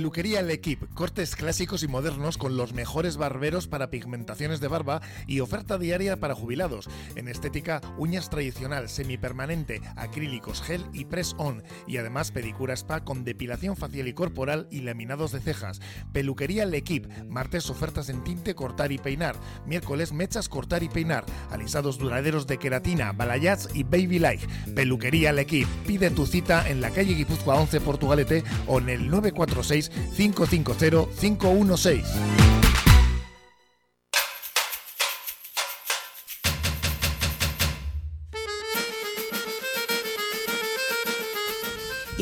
[0.03, 5.01] Peluquería El Equip, cortes clásicos y modernos con los mejores barberos para pigmentaciones de barba
[5.27, 6.89] y oferta diaria para jubilados.
[7.15, 11.63] En estética, uñas tradicional, semipermanente, acrílicos, gel y press-on.
[11.87, 15.79] Y además pedicura spa con depilación facial y corporal y laminados de cejas.
[16.11, 19.37] Peluquería El Equip, martes ofertas en tinte, cortar y peinar.
[19.65, 21.23] Miércoles mechas, cortar y peinar.
[21.49, 24.49] Alisados duraderos de queratina, balayage y baby life.
[24.75, 25.69] Peluquería El Equip.
[25.87, 32.62] Pide tu cita en la calle Guipúzcoa 11 Portugalete o en el 946 550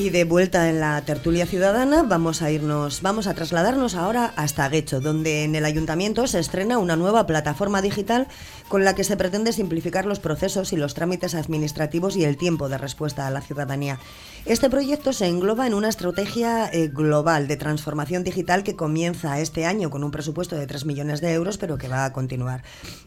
[0.01, 4.67] Y de vuelta en la tertulia ciudadana vamos a irnos, vamos a trasladarnos ahora hasta
[4.67, 8.27] Guecho, donde en el ayuntamiento se estrena una nueva plataforma digital
[8.67, 12.67] con la que se pretende simplificar los procesos y los trámites administrativos y el tiempo
[12.67, 13.99] de respuesta a la ciudadanía.
[14.47, 19.67] Este proyecto se engloba en una estrategia eh, global de transformación digital que comienza este
[19.67, 22.63] año con un presupuesto de 3 millones de euros, pero que va a continuar.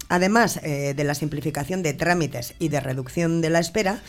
[0.09, 4.01] Además eh, de la simplificación de trámites y de reducción de la espera,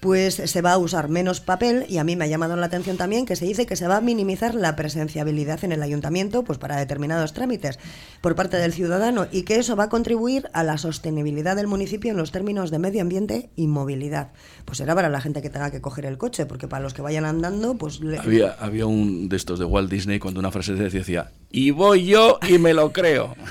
[0.00, 2.96] pues se va a usar menos papel y a mí me ha llamado la atención
[2.96, 6.58] también que se dice que se va a minimizar la presenciabilidad en el ayuntamiento pues
[6.58, 7.78] para determinados trámites
[8.20, 12.10] por parte del ciudadano y que eso va a contribuir a la sostenibilidad del municipio
[12.10, 14.32] en los términos de medio ambiente y movilidad.
[14.64, 17.02] Pues será para la gente que tenga que coger el coche, porque para los que
[17.02, 18.00] vayan andando, pues...
[18.18, 22.38] Había, había un de estos de Walt Disney cuando una frase decía, y voy yo
[22.48, 23.36] y me lo creo.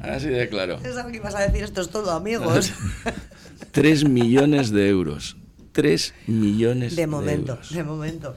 [0.00, 0.78] Así de claro.
[0.82, 2.72] Es que ibas a decir, esto es todo, amigos.
[3.72, 5.36] 3 millones de euros.
[5.72, 7.72] 3 millones de momento, euros.
[7.72, 8.36] De momento.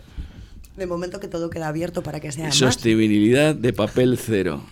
[0.76, 4.64] De momento que todo queda abierto para que sea Sostenibilidad de papel cero.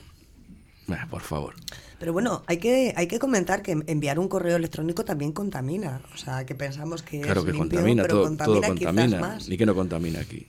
[1.09, 1.55] por favor.
[1.99, 6.01] Pero bueno, hay que, hay que comentar que enviar un correo electrónico también contamina.
[6.13, 9.19] O sea, que pensamos que claro que contamina, todo, contamina, todo contamina.
[9.19, 9.49] Más.
[9.49, 10.45] Ni que no contamina aquí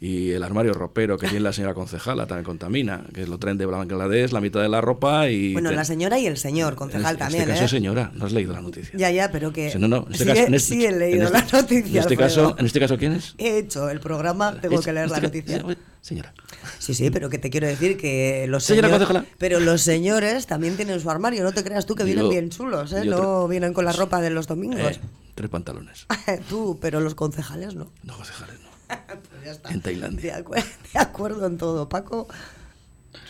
[0.00, 3.66] y el armario ropero que tiene la señora concejala también contamina, que lo traen de
[3.66, 5.52] Bangladesh, la mitad de la ropa y...
[5.52, 7.78] Bueno, la señora y el señor concejal en, también, En este caso, ¿eh?
[7.78, 8.96] señora, no has leído la noticia.
[8.96, 9.76] Ya, ya, pero que...
[9.78, 11.56] no, no, en este sí, caso, he, en este, sí he leído en la este,
[11.56, 13.34] noticia, En este, caso, ¿En este caso quién es?
[13.38, 15.64] He hecho el programa, tengo que leer la este noticia.
[16.00, 16.32] Señora.
[16.78, 19.08] Sí, sí, pero que te quiero decir que los señora señores...
[19.08, 19.34] concejala.
[19.38, 22.92] Pero los señores también tienen su armario, no te creas tú que vienen bien chulos,
[22.92, 23.04] ¿eh?
[23.04, 24.80] No vienen con la ropa de los domingos.
[24.80, 25.00] Eh,
[25.34, 26.06] tres pantalones.
[26.48, 27.90] tú, pero los concejales no.
[28.04, 28.68] Los concejales no.
[29.42, 30.34] pues en Tailandia.
[30.34, 30.54] De, acu
[30.92, 32.28] de, acuerdo en todo, Paco.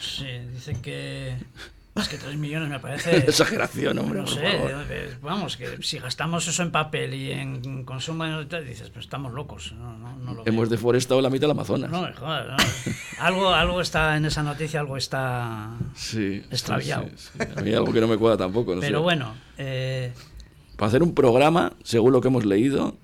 [0.00, 1.36] Sí, dicen que.
[1.96, 3.16] Es que 3 millones me parece.
[3.28, 4.20] Exageración, hombre.
[4.20, 9.32] No sé, vamos, que si gastamos eso en papel y en consumo, dices, pues estamos
[9.32, 9.72] locos.
[9.76, 10.76] No, no, no lo Hemos veo.
[10.76, 11.90] deforestado la mitad del Amazonas.
[11.90, 12.56] No, joder, no.
[13.18, 17.08] algo, algo está en esa noticia, algo está sí, extraviado.
[17.16, 18.76] Sí, sí, A mí algo que no me cuadra tampoco.
[18.76, 19.02] No Pero sé.
[19.02, 19.34] bueno.
[19.56, 20.12] Eh...
[20.76, 22.96] Para hacer un programa, según lo que hemos leído,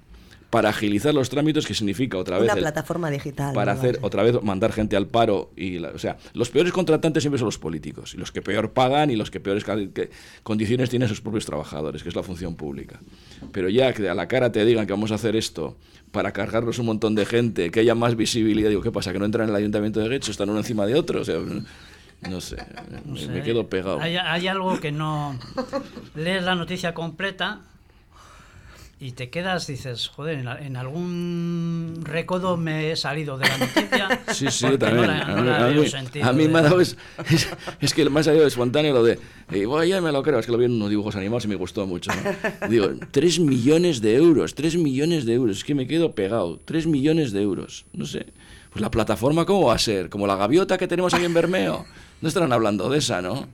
[0.55, 2.45] para agilizar los trámites, que significa otra vez...
[2.45, 3.53] Una el, plataforma digital.
[3.53, 5.51] Para hacer otra vez mandar gente al paro.
[5.57, 8.73] y la, O sea, los peores contratantes siempre son los políticos, y los que peor
[8.73, 10.11] pagan y los que peores que,
[10.45, 13.01] condiciones tienen sus propios trabajadores, que es la función pública.
[13.51, 15.77] Pero ya que a la cara te digan que vamos a hacer esto
[16.13, 19.13] para cargarnos un montón de gente, que haya más visibilidad, digo, ¿qué pasa?
[19.13, 20.31] ¿Que no entran en el ayuntamiento de Guecho?
[20.31, 21.23] ¿Están uno encima de otro?
[21.23, 21.41] O sea,
[22.31, 22.57] no sé,
[23.05, 24.01] no sé, me quedo pegado.
[24.01, 25.37] Hay, hay algo que no...
[26.15, 27.63] Lees la noticia completa
[29.05, 34.25] y te quedas, dices, joder, en, en, algún recodo me he salido de la noticia.
[34.33, 35.09] Sí, sí, también.
[35.09, 36.81] No la, no a, mí, a mí me ha dado.
[36.81, 36.97] Es,
[37.31, 37.47] es,
[37.81, 39.19] es, que me ha salido espontáneo lo de.
[39.53, 41.49] Y voy, ya me lo creo, es que lo vi en unos dibujos animados y
[41.49, 42.11] me gustó mucho.
[42.15, 42.69] ¿no?
[42.71, 46.59] Digo, 3 millones de euros, 3 millones de euros, es que me quedo pegado.
[46.65, 48.25] 3 millones de euros, no sé.
[48.71, 50.09] Pues la plataforma, ¿cómo va a ser?
[50.09, 51.85] Como la gaviota que tenemos aquí en Bermeo.
[52.23, 53.49] No estarán hablando de esa, ¿no?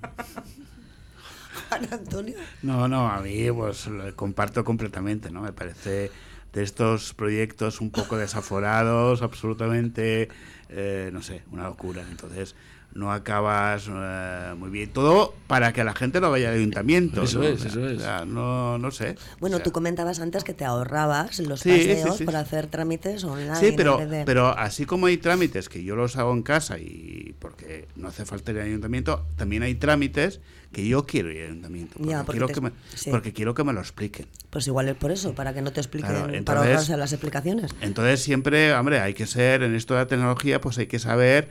[2.62, 5.42] No, no, a mí pues lo comparto completamente, ¿no?
[5.42, 6.11] Me parece
[6.52, 10.28] de estos proyectos un poco desaforados, absolutamente,
[10.68, 12.02] eh, no sé, una locura.
[12.11, 12.56] Entonces,
[12.92, 14.90] no acabas eh, muy bien.
[14.92, 17.22] Todo para que la gente no vaya al ayuntamiento.
[17.22, 17.44] Eso ¿no?
[17.44, 17.98] es, o sea, eso es.
[17.98, 19.16] O sea, no, no sé.
[19.38, 22.24] Bueno, o sea, tú comentabas antes que te ahorrabas los Sí, paseos sí, sí.
[22.24, 23.57] para hacer trámites online.
[23.57, 27.35] Sí, pero, de- pero así como hay trámites que yo los hago en casa y
[27.38, 30.40] porque no hace falta ir al ayuntamiento, también hay trámites
[30.72, 31.94] que yo quiero ir al ayuntamiento.
[31.96, 33.11] Porque, Ya, porque quiero, te- que me, sí.
[33.11, 34.26] porque quiero que me lo expliquen.
[34.50, 37.72] Pues igual es por eso, para que no te expliquen, Claro, para ahorrarse las explicaciones.
[37.81, 41.48] Entonces siempre, hombre, hay que ser, en esto de la tecnología, pues hay que saber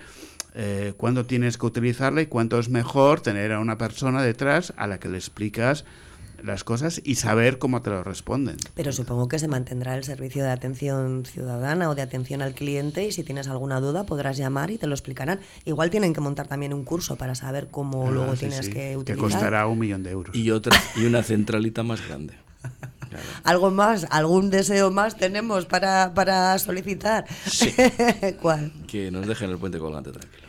[0.55, 4.88] eh, cuándo tienes que utilizarla y cuánto es mejor tener a una persona detrás a
[4.88, 5.85] la que le explicas
[6.43, 8.55] las cosas y saber cómo te lo responden.
[8.73, 13.05] Pero supongo que se mantendrá el servicio de atención ciudadana o de atención al cliente
[13.05, 15.41] y si tienes alguna duda podrás llamar y te lo explicarán.
[15.65, 18.71] Igual tienen que montar también un curso para saber cómo Ah, luego sí, tienes sí,
[18.71, 19.29] que que utilizar.
[19.31, 20.33] costará un millón de euros.
[20.33, 22.35] Y, otra, y una centralita más grande.
[23.09, 23.25] Claro.
[23.43, 24.05] ¿Algo más?
[24.09, 27.25] ¿Algún deseo más tenemos para, para solicitar?
[27.45, 27.73] Sí.
[28.41, 28.71] ¿Cuál?
[28.87, 30.47] Que nos dejen el puente colgante tranquilo.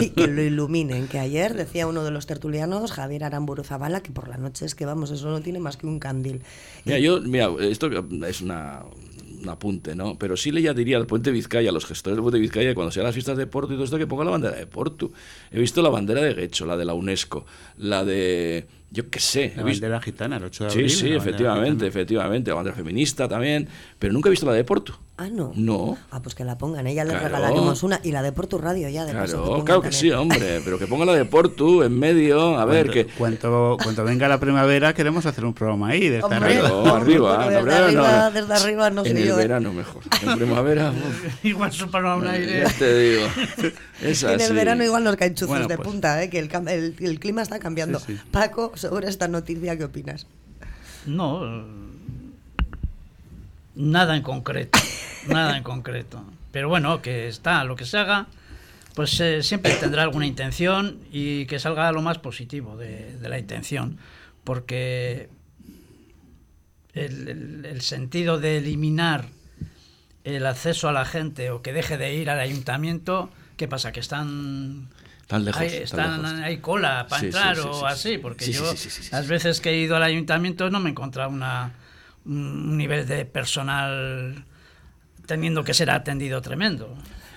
[0.00, 1.06] y que lo iluminen.
[1.08, 4.74] Que ayer decía uno de los tertulianos, Javier Aramburu Zabala, que por la noche es
[4.74, 6.42] que vamos, eso no tiene más que un candil.
[6.84, 7.88] Mira, yo, mira, esto
[8.26, 8.82] es una,
[9.42, 10.18] un apunte, ¿no?
[10.18, 12.90] Pero sí le ya diría al Puente Vizcaya, a los gestores del Puente Vizcaya, cuando
[12.90, 15.12] sean las fiestas de Porto y todo esto, que ponga la bandera de Porto.
[15.50, 17.46] He visto la bandera de Guecho, la de la UNESCO,
[17.78, 18.66] la de.
[18.90, 19.52] Yo qué sé.
[19.56, 20.90] La bandera gitana, el 8 de Sí, abril.
[20.90, 23.68] sí, bandera efectivamente, efectivamente, la bandera feminista también,
[23.98, 24.98] pero nunca he visto la de Porto.
[25.18, 25.50] Ah, no.
[25.54, 25.96] No.
[26.10, 27.28] Ah, pues que la pongan, ella les Claro.
[27.28, 29.88] regalaremos una y la de Por tu Radio ya, de paso, que Claro, claro que
[29.88, 29.92] también.
[30.02, 33.06] sí, hombre, pero que ponga la de Portu en medio, a ver, que...
[33.06, 36.58] Cuando, cuando venga la primavera queremos hacer un programa ahí, de estar Hombre,
[36.90, 37.38] arriba.
[37.48, 38.30] Claro, desde arriba, no.
[38.30, 39.36] desde arriba no en el yo, ¿eh?
[39.38, 40.02] verano mejor.
[40.22, 40.92] En primavera,
[41.42, 42.60] Igual sopla un aire.
[42.66, 43.26] ya te digo.
[44.02, 44.52] Es En el así.
[44.52, 45.88] verano igual nos caen chuzos Bueno, de pues.
[45.88, 46.28] punta, ¿eh?
[46.28, 48.00] que el, cam- el- el clima está cambiando.
[48.00, 48.22] Sí, sí.
[48.30, 50.26] Paco, sobre esta noticia, ¿qué opinas?
[51.06, 51.64] No, eh,
[53.76, 54.78] nada en concreto,
[55.28, 56.24] nada en concreto.
[56.52, 58.26] Pero bueno, que está, lo que se haga,
[58.94, 63.38] pues eh, siempre tendrá alguna intención y que salga lo más positivo de, de la
[63.38, 63.98] intención,
[64.44, 65.28] porque
[66.94, 69.26] el, el- el sentido de eliminar
[70.24, 73.92] el acceso a la gente o que deje de ir al ayuntamiento, ¿qué pasa?
[73.92, 74.88] Que están
[75.28, 75.60] Tan lejos.
[75.60, 76.40] hay, tan están, lejos.
[76.40, 77.84] hay cola para Sí, entrar sí, o sí, sí.
[77.86, 78.72] así, porque yo
[79.12, 81.72] las veces que he ido al ayuntamiento no me he encontrado una,
[82.24, 84.44] un nivel de personal
[85.26, 86.88] teniendo que ser atendido tremendo.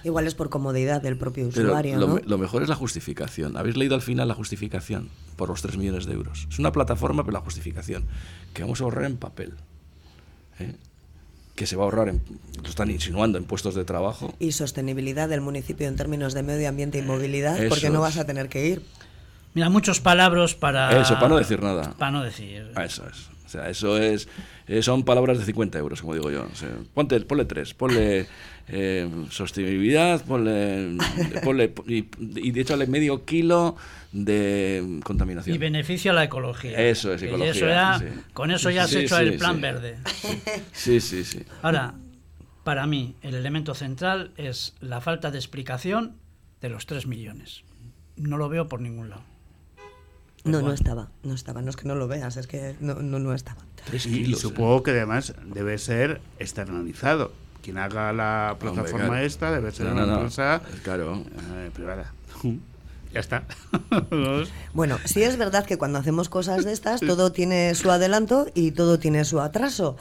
[0.04, 2.16] Igual es por comodidad del propio Pero usuario, lo, ¿no?
[2.16, 3.58] me- lo mejor es la justificación.
[3.58, 5.10] ¿Habéis leído al final la justificación?
[5.36, 6.48] Por los 3 millones de euros.
[6.50, 8.06] Es una plataforma, pero la justificación.
[8.54, 9.54] Que vamos a ahorrar en papel.
[10.60, 10.76] ¿eh?
[11.56, 12.22] Que se va a ahorrar, en,
[12.64, 14.34] lo están insinuando, en puestos de trabajo.
[14.40, 18.18] Y sostenibilidad del municipio en términos de medio ambiente y movilidad, Eso porque no vas
[18.18, 18.82] a tener que ir.
[19.54, 21.02] Mira, muchos palabras para...
[21.02, 21.94] Eso, para no decir nada.
[21.98, 22.72] Para no decir.
[22.76, 23.28] Ah, Eso es.
[23.50, 24.28] O sea, eso es,
[24.68, 26.48] eh, son palabras de 50 euros, como digo yo.
[26.52, 28.28] O sea, ponte, ponle tres, ponle
[28.68, 30.96] eh, sostenibilidad, ponle,
[31.44, 33.76] ponle y, y de hecho le medio kilo
[34.12, 35.56] de contaminación.
[35.56, 36.78] Y beneficio a la ecología.
[36.80, 38.06] Eso es, Y ecología, eso ya- sí.
[38.34, 39.98] Con eso ya has Sí, hecho sí, el plan verde.
[40.72, 41.42] Sí, sí, sí.
[41.64, 41.96] Ahora,
[42.64, 46.18] para mí, el elemento central es la falta de explicación
[46.62, 47.64] de los 3 millones.
[48.16, 49.24] No lo veo por ningún lado.
[50.46, 51.62] No, no estaba, no estaba.
[51.62, 53.62] No es que no lo veas, es que no, no, no estaba.
[53.92, 54.40] Y, y kilos.
[54.40, 54.42] ¿eh?
[54.42, 57.32] supongo que además debe ser externalizado.
[57.62, 59.26] Quien haga la plataforma claro.
[59.26, 60.14] esta debe ser No, una no, no.
[60.16, 61.24] empresa Claro.
[61.56, 62.14] eh, privada.
[63.14, 63.44] ya está.
[64.74, 68.72] Bueno, sí es verdad que cuando hacemos cosas de estas, todo tiene su adelanto y
[68.72, 69.98] todo tiene su atraso.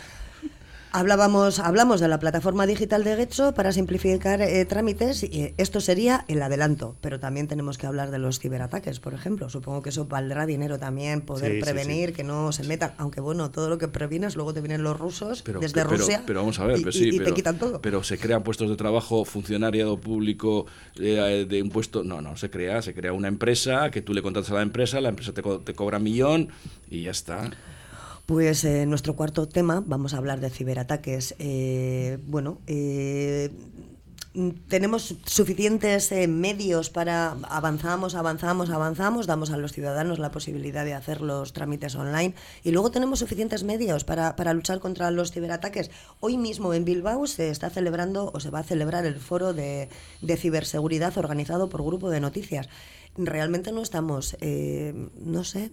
[0.90, 6.24] Hablábamos, hablamos de la plataforma digital de Getso para simplificar eh, trámites y esto sería
[6.28, 9.50] el adelanto, pero también tenemos que hablar de los ciberataques, por ejemplo.
[9.50, 13.20] Supongo que eso valdrá dinero también, poder Sí, sí, prevenir que no se metan, aunque
[13.20, 16.40] bueno, todo lo que previenes, luego te vienen los rusos Pero, desde pero- Rusia pero
[16.40, 17.82] vamos a ver, y, pero sí, y te quitan todo.
[17.82, 20.64] pero se crean puestos de trabajo, funcionariado público
[20.98, 22.02] eh, de un puesto.
[22.02, 25.00] No, no, se crea, se crea una empresa que tú le contratas a la empresa,
[25.02, 26.48] la empresa te, co- te cobra millón
[26.90, 27.50] y ya está.
[28.28, 31.34] Pues eh, nuestro cuarto tema vamos a hablar de ciberataques.
[31.38, 33.48] Eh, bueno, eh,
[34.68, 40.92] tenemos suficientes eh, medios para avanzamos, avanzamos, avanzamos, damos a los ciudadanos la posibilidad de
[40.92, 45.90] hacer los trámites online y luego tenemos suficientes medios para, para luchar contra los ciberataques.
[46.20, 49.88] Hoy mismo en Bilbao se está celebrando o se va a celebrar el foro de,
[50.20, 52.68] de ciberseguridad organizado por Grupo de Noticias
[53.18, 55.70] realmente no estamos, eh, no sé,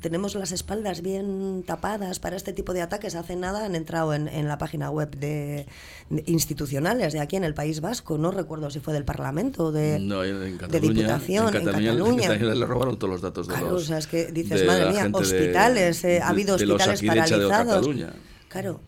[0.00, 3.14] tenemos las espaldas bien tapadas para este tipo de ataques.
[3.14, 5.66] Hace nada han entrado en, en la página web de,
[6.10, 9.72] de institucionales de aquí en el País Vasco, no recuerdo si fue del Parlamento o
[9.72, 12.28] de, No, en, en de Diputación, en Cataluña, en Cataluña.
[12.28, 13.82] Cataluña le robaron todos los datos de Claro, los.
[13.82, 17.50] o sea, es que dices, madre la mía, de- hospitales, eh, ha habido hospitales paralizados.
[17.76, 18.12] Cataluña.
[18.48, 18.80] Claro.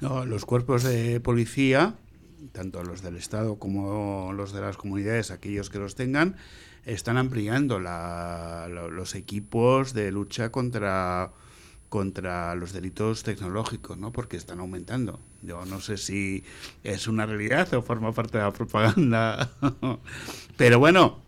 [0.00, 1.94] No, los cuerpos de policía,
[2.52, 6.36] tanto los del Estado como los de las comunidades, aquellos que los tengan,
[6.94, 11.32] están ampliando la- lo- los equipos de lucha contra
[11.88, 14.12] contra los delitos tecnológicos, ¿no?
[14.12, 15.20] Porque están aumentando.
[15.42, 16.44] Yo no sé si
[16.84, 19.50] es una realidad o forma parte de la propaganda.
[20.58, 21.18] Pero bueno,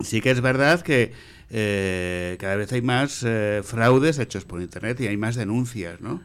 [0.00, 1.12] sí que es verdad que
[1.50, 6.22] eh, cada vez hay más eh, fraudes hechos por Internet y hay más denuncias, ¿no?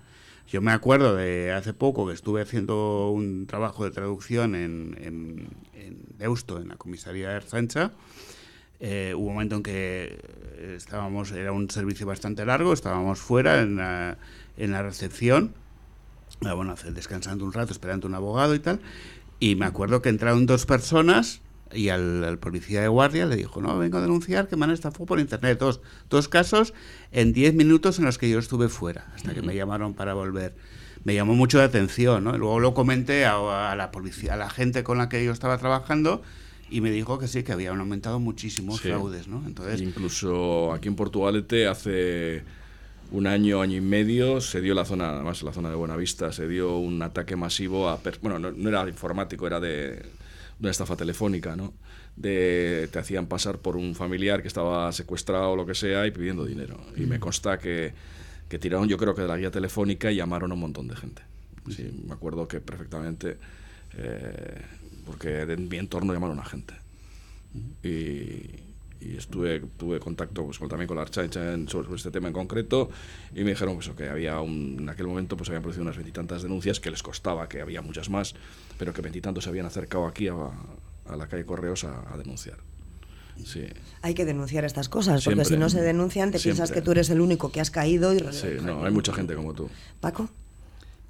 [0.47, 5.47] Yo me acuerdo de hace poco que estuve haciendo un trabajo de traducción en, en,
[5.73, 7.91] en Deusto, en la comisaría de Ersancha.
[8.79, 10.19] Eh, hubo un momento en que
[10.57, 14.17] eh, estábamos, era un servicio bastante largo, estábamos fuera en la,
[14.57, 15.53] en la recepción,
[16.45, 18.81] ah, bueno, descansando un rato, esperando un abogado y tal,
[19.39, 21.41] y me acuerdo que entraron dos personas
[21.73, 24.71] y al, al policía de guardia le dijo, no, vengo a denunciar que me han
[24.71, 25.57] estafado por internet.
[25.59, 26.73] Dos, dos casos
[27.11, 30.55] en diez minutos en los que yo estuve fuera, hasta que me llamaron para volver.
[31.03, 32.35] Me llamó mucho la atención, ¿no?
[32.35, 35.31] Y luego lo comenté a, a la policía, a la gente con la que yo
[35.31, 36.21] estaba trabajando
[36.69, 38.87] y me dijo que sí, que habían aumentado muchísimos Sí.
[38.89, 39.43] fraudes, ¿no?
[39.45, 42.43] Entonces, Incluso aquí en Portugalete hace
[43.11, 46.47] un año, año y medio, se dio la zona, además la zona de Buenavista, se
[46.47, 47.99] dio un ataque masivo a...
[48.21, 50.03] Bueno, no, no era informático, era de
[50.59, 51.73] una estafa telefónica, ¿no?
[52.15, 56.11] De, te hacían pasar por un familiar que estaba secuestrado o lo que sea y
[56.11, 56.79] pidiendo dinero.
[56.95, 57.93] Y me consta que,
[58.47, 60.95] que tiraron yo creo que de la guía telefónica y llamaron a un montón de
[60.95, 61.21] gente.
[61.69, 63.37] Sí, me acuerdo que perfectamente
[63.97, 64.61] eh,
[65.05, 66.73] porque en mi entorno llamaron a gente.
[67.83, 68.65] Y,
[68.99, 72.89] y estuve tuve contacto pues, también con la Archancha sobre, este tema en concreto
[73.33, 76.41] y me dijeron pues, que había un, en aquel momento pues habían producido unas veintitantas
[76.43, 78.35] denuncias que les costaba que había muchas más
[78.77, 82.57] pero que veintitantos se habían acercado aquí a, a la calle Correos a, a denunciar
[83.43, 83.65] Sí.
[84.01, 87.09] Hay que denunciar estas cosas, porque si no se denuncian te piensas que tú eres
[87.09, 88.19] el único que has caído y...
[88.31, 89.69] Sí, no, hay mucha gente como tú.
[89.99, 90.29] Paco.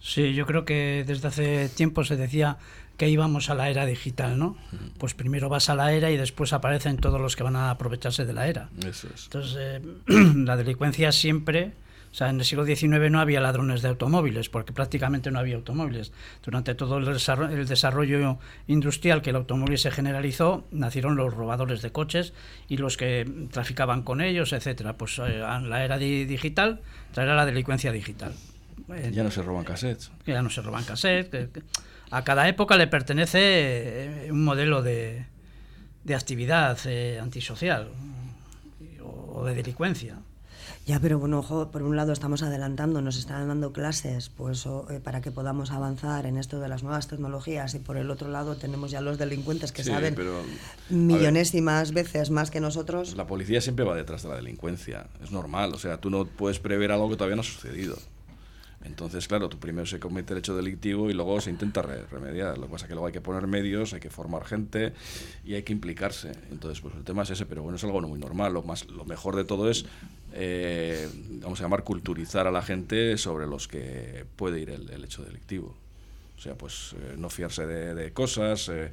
[0.02, 2.58] Sí, yo creo que desde hace tiempo se decía
[2.98, 4.58] que íbamos a la era digital, ¿no?
[4.98, 8.26] Pues primero vas a la era y después aparecen todos los que van a aprovecharse
[8.26, 8.70] de la era.
[8.80, 9.26] Eso es.
[9.26, 9.82] Entonces, eh,
[10.36, 11.74] la delincuencia siempre
[12.16, 15.58] o sea, en el siglo XIX no había ladrones de automóviles, porque prácticamente no había
[15.58, 16.14] automóviles.
[16.46, 22.32] Durante todo el desarrollo, industrial que el automóvil se generalizó, nacieron los robadores de coches
[22.70, 24.94] y los que traficaban con ellos, etcétera.
[24.94, 26.80] Pues eh, la era digital
[27.12, 28.34] traerá la delincuencia digital.
[29.12, 30.12] Ya no se roban cassettes.
[30.26, 31.50] Ya no se roban cassettes.
[32.12, 33.40] a cada época le pertenece
[34.28, 35.26] eh, un modelo de,
[36.04, 37.90] de actividad eh, antisocial
[39.04, 40.18] o de delincuencia.
[40.86, 45.00] Ya, pero bueno, ojo, por un lado estamos adelantando, nos están dando clases pues, eh,
[45.04, 48.56] para que podamos avanzar en esto de las nuevas tecnologías y por el otro lado
[48.56, 50.16] tenemos ya los delincuentes que saben
[50.90, 53.16] millonésimas veces más que nosotros.
[53.18, 56.60] La policía siempre va detrás de la delincuencia, es normal, o sea, tú no puedes
[56.60, 57.98] prever algo que todavía no ha sucedido.
[58.86, 62.58] Entonces, claro, tú primero se comete el hecho delictivo y luego se intenta remediar.
[62.58, 64.94] Lo que pasa es que luego hay que poner medios, hay que formar gente
[65.44, 66.32] y hay que implicarse.
[66.52, 68.54] Entonces, pues el tema es ese, pero bueno, es algo no muy normal.
[68.54, 69.86] Lo, más, lo mejor de todo es,
[70.34, 71.10] eh,
[71.42, 75.76] vamos a llamar, culturizar a la gente sobre los que puede ir el, hecho delictivo.
[76.38, 78.70] O sea, pues eh, no fiarse de, cosas.
[78.70, 78.92] Eh,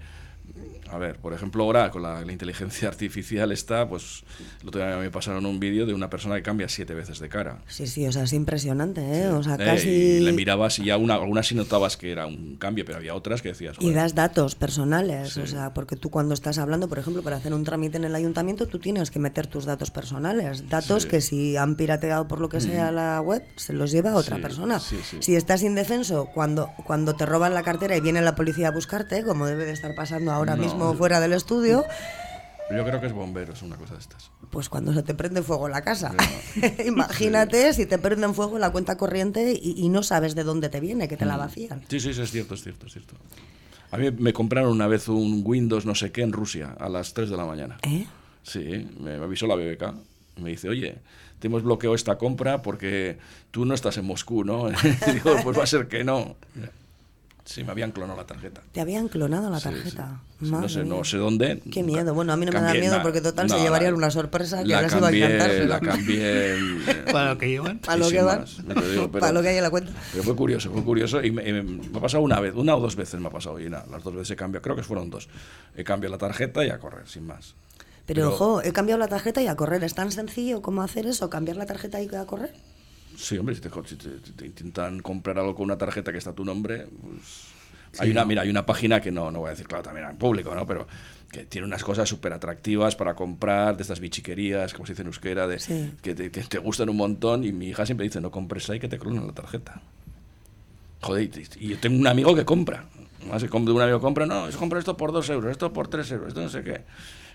[0.93, 4.24] a ver, por ejemplo, ahora con la, inteligencia artificial está, pues,
[4.61, 7.28] el otro día me pasaron un vídeo de una persona que cambia siete veces de
[7.28, 7.62] cara.
[7.66, 9.28] Sí, sí, o sea, es impresionante, ¿eh?
[9.28, 9.88] O sea, eh, casi...
[9.88, 13.14] Y le mirabas y ya una, algunas sí notabas que era un cambio, pero había
[13.14, 13.76] otras que decías...
[13.80, 17.55] Y das datos personales, o sea, porque tú cuando estás hablando, por ejemplo, para hacer
[17.55, 21.57] un trámite en el ayuntamiento, tú tienes que meter tus datos personales, datos que si
[21.57, 24.78] han pirateado por lo que sea la web, se los lleva a otra persona.
[24.78, 29.24] Si estás indefenso, cuando, cuando te roban la cartera y viene la policía a buscarte,
[29.24, 31.85] como debe de estar pasando ahora mismo fuera del estudio.
[32.70, 34.30] Yo creo que es bomberos, una cosa de estas.
[34.51, 36.14] Pues cuando se te prende fuego la casa.
[36.87, 41.09] Imagínate si te prenden fuego la cuenta corriente y, no sabes de dónde te viene,
[41.09, 41.39] que te la mm.
[41.39, 41.83] vacían.
[41.89, 43.14] Sí, sí, sí, es cierto, es cierto, es cierto.
[43.91, 47.12] A mí me compraron una vez un Windows no sé qué en Rusia a las
[47.12, 47.76] 3 de la mañana.
[47.83, 48.07] ¿Eh?
[48.43, 49.95] Sí, me avisó la BBK.
[50.39, 50.97] Me dice, oye,
[51.39, 53.18] te hemos bloqueado esta compra porque
[53.51, 54.70] tú no estás en Moscú, ¿no?
[55.09, 56.37] y digo, pues va a ser que no.
[57.45, 58.62] Sí, me habían clonado la tarjeta.
[58.70, 60.20] ¿Te habían clonado la tarjeta?
[60.40, 61.61] no, sé, no sé dónde.
[61.72, 62.14] Qué miedo.
[62.14, 64.82] Bueno, a mí no me da miedo porque total se llevarían una sorpresa que la
[64.82, 65.51] les iba a encantar.
[65.66, 66.57] La cambié.
[67.12, 67.78] para lo que llevan.
[67.78, 68.45] Para lo que van.
[69.12, 69.93] para lo que hay en la cuenta.
[70.12, 71.22] Pero fue curioso, fue curioso.
[71.22, 71.64] Y me,
[71.95, 73.59] ha pasado una vez, una o dos veces me ha pasado.
[73.59, 75.28] Y nada, las dos veces he cambiado, creo que fueron dos.
[75.76, 77.55] He cambiado la tarjeta y a correr, sin más.
[78.07, 79.82] Pero, ojo, he cambiado la tarjeta y a correr.
[79.82, 81.28] ¿Es tan sencillo como hacer eso?
[81.28, 82.53] ¿Cambiar la tarjeta y a correr?
[83.16, 86.44] Sí, hombre, si te, te intentan comprar algo con una tarjeta que está a tu
[86.44, 87.52] nombre, pues
[87.98, 90.16] hay una, mira, hay una página que no, no voy a decir, claro, también en
[90.16, 90.66] público, ¿no?
[90.66, 90.86] Pero
[91.30, 95.08] que tiene unas cosas súper atractivas para comprar, de estas bichiquerías, como se dice en
[95.08, 95.58] euskera, de,
[96.02, 97.44] que, te, gustan un montón.
[97.44, 99.80] Y mi hija siempre dice, no compres ahí que te clonan la tarjeta.
[101.00, 102.84] Joder, y, yo tengo un amigo que compra.
[103.28, 106.10] Más un amigo que compra, no, es compra esto por dos euros, esto por tres
[106.10, 106.82] euros, esto no sé qué.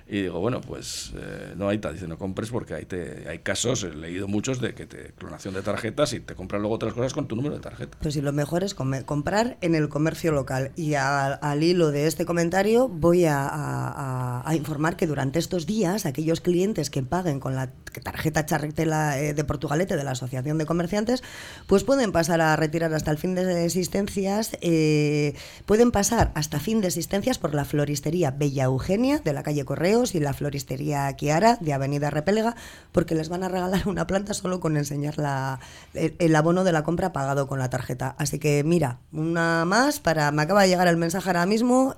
[0.10, 3.40] Y digo, bueno, pues eh, no hay tal, dice, no compres porque hay, te, hay
[3.40, 6.94] casos, he leído muchos de que te clonación de tarjetas y te compran luego otras
[6.94, 7.98] cosas con tu número de tarjeta.
[8.02, 10.72] Pues sí, lo mejor es comprar en el comercio local.
[10.76, 16.90] Y al hilo de este comentario voy a, informar que durante estos días aquellos clientes
[16.90, 21.24] que paguen con la tarjeta charretela eh, de Portugalete de la Asociación de Comerciantes,
[21.68, 25.34] pues pueden pasar a retirar hasta el fin de existencias, eh,
[25.66, 29.98] pueden pasar hasta fin de existencias por la floristería Bella Eugenia de la calle Correo
[30.14, 32.56] y la floristería Kiara de Avenida Repelga,
[32.92, 35.60] porque les van a regalar una planta solo con enseñar la,
[35.94, 38.16] el, abono de la compra pagado con la tarjeta.
[38.18, 40.32] Así que mira, una más para.
[40.32, 41.96] Me acaba de llegar el mensaje ahora mismo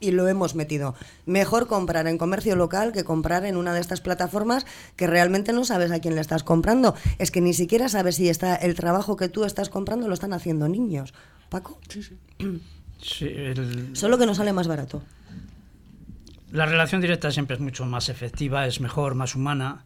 [0.00, 0.94] y lo hemos metido.
[1.26, 5.64] Mejor comprar en comercio local que comprar en una de estas plataformas que realmente no
[5.64, 6.94] sabes a quién le estás comprando.
[7.18, 10.32] Es que ni siquiera sabes si está el trabajo que tú estás comprando lo están
[10.32, 11.14] haciendo niños.
[11.48, 11.78] Paco.
[11.88, 12.16] Sí, sí.
[13.92, 15.02] Solo que no sale más barato.
[16.52, 19.84] La relación directa siempre es mucho más efectiva, es mejor, más humana,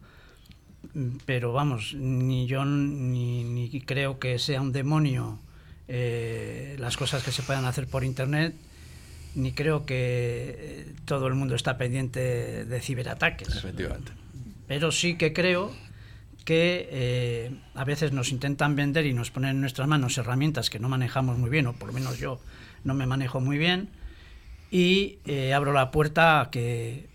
[1.26, 5.38] pero vamos, ni yo ni, creo que sea un demonio
[5.88, 8.54] eh, las cosas que se puedan hacer por Internet,
[9.34, 13.48] ni creo que eh, todo el mundo está pendiente de ciberataques.
[13.56, 14.12] Efectivamente.
[14.66, 15.72] Pero sí que creo
[16.44, 20.78] que eh, a veces nos intentan vender y nos ponen en nuestras manos herramientas que
[20.78, 22.38] no manejamos muy bien, o por lo menos yo
[22.84, 23.88] no me manejo muy bien,
[24.70, 27.08] y eh, abro la puerta a, que,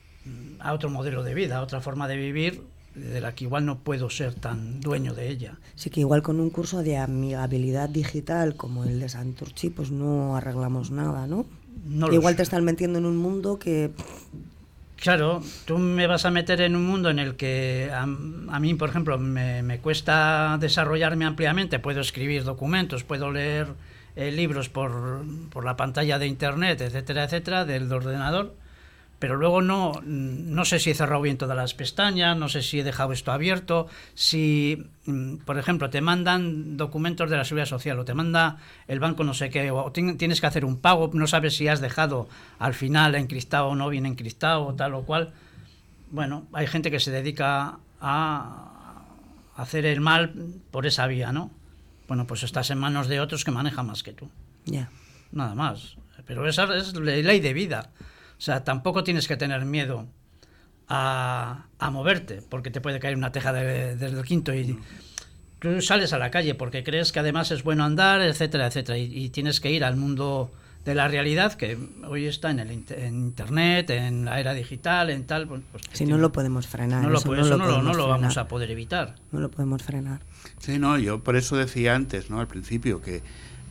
[0.59, 2.63] a otro modelo de vida, a otra forma de vivir
[2.95, 5.57] de la que igual no puedo ser tan dueño de ella.
[5.75, 10.35] Sí que igual con un curso de amigabilidad digital como el de Santurchi, pues no
[10.35, 11.45] arreglamos nada, ¿no?
[11.85, 13.91] No igual te están metiendo en un mundo que...
[14.97, 18.89] Claro, tú me vas a meter en un mundo en el que a, mí, por
[18.89, 21.79] ejemplo, me, me, cuesta desarrollarme ampliamente.
[21.79, 23.67] Puedo escribir documentos, puedo leer
[24.17, 28.53] eh, libros por, por la pantalla de Internet, etcétera, etcétera, del ordenador
[29.19, 32.79] pero luego no, no sé si he cerrado bien todas las pestañas, no sé si
[32.79, 37.99] he dejado esto abierto, si, mm, por ejemplo, te mandan documentos de la seguridad social
[37.99, 38.57] o te manda
[38.87, 41.81] el banco no sé qué, o tienes que hacer un pago, no sabes si has
[41.81, 45.33] dejado al final encristado o no bien encristado o tal o cual.
[46.11, 49.03] Bueno, hay gente que se dedica a
[49.55, 50.33] hacer el mal
[50.71, 51.51] por esa vía, ¿no?
[52.07, 54.29] Bueno, pues estás en manos de otros que manejan más que tú.
[54.65, 54.89] Ya.
[55.31, 55.97] Nada más.
[56.25, 57.91] Pero esa es ley de vida.
[58.39, 60.07] O sea, tampoco tienes que tener miedo
[60.87, 64.79] a, moverte, porque te puede caer una teja desde el quinto y
[65.59, 69.29] tú sales a la calle porque crees que además es bueno andar, etcétera, etcétera, y,
[69.29, 70.51] tienes que ir al mundo
[70.85, 71.77] de la realidad que
[72.07, 75.45] hoy está en el internet, en la era digital, en tal.
[75.45, 75.61] Pues,
[75.91, 77.03] si no lo podemos frenar.
[77.03, 77.19] No, lo,
[77.81, 79.15] no, lo, vamos a poder evitar.
[79.33, 80.21] No lo podemos frenar.
[80.59, 82.39] Sí, no, yo por eso decía antes, ¿no?
[82.39, 83.21] Al principio, que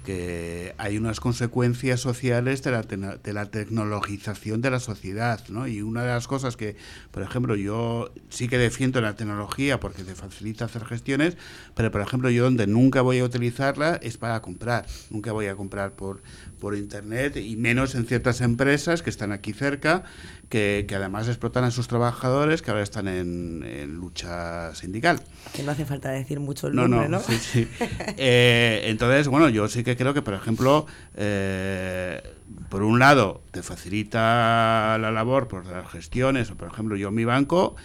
[0.09, 5.69] que hay unas consecuencias sociales de la, de la tecnologización de la sociedad, ¿no?
[5.69, 6.77] Y una de las cosas que,
[7.11, 11.37] por ejemplo, yo sí que defiendo la tecnología porque te facilita hacer gestiones,
[11.75, 15.57] pero por ejemplo yo donde nunca voy a utilizarla es para comprar, nunca voy a
[15.57, 16.23] comprar por,
[16.59, 20.05] por internet y menos en ciertas empresas que están aquí cerca
[20.49, 25.21] que, además explotan a sus trabajadores que ahora están en, lucha sindical.
[25.53, 27.21] Que no hace falta decir mucho el nombre, ¿no?
[27.21, 27.69] Sí, sí.
[28.21, 30.87] Eh, entonces, bueno, yo sí que creo que, por ejemplo,
[31.17, 32.23] eh,
[32.71, 37.15] por un lado, te facilita la labor por las gestiones, o por ejemplo, yo en
[37.15, 37.77] mi banco,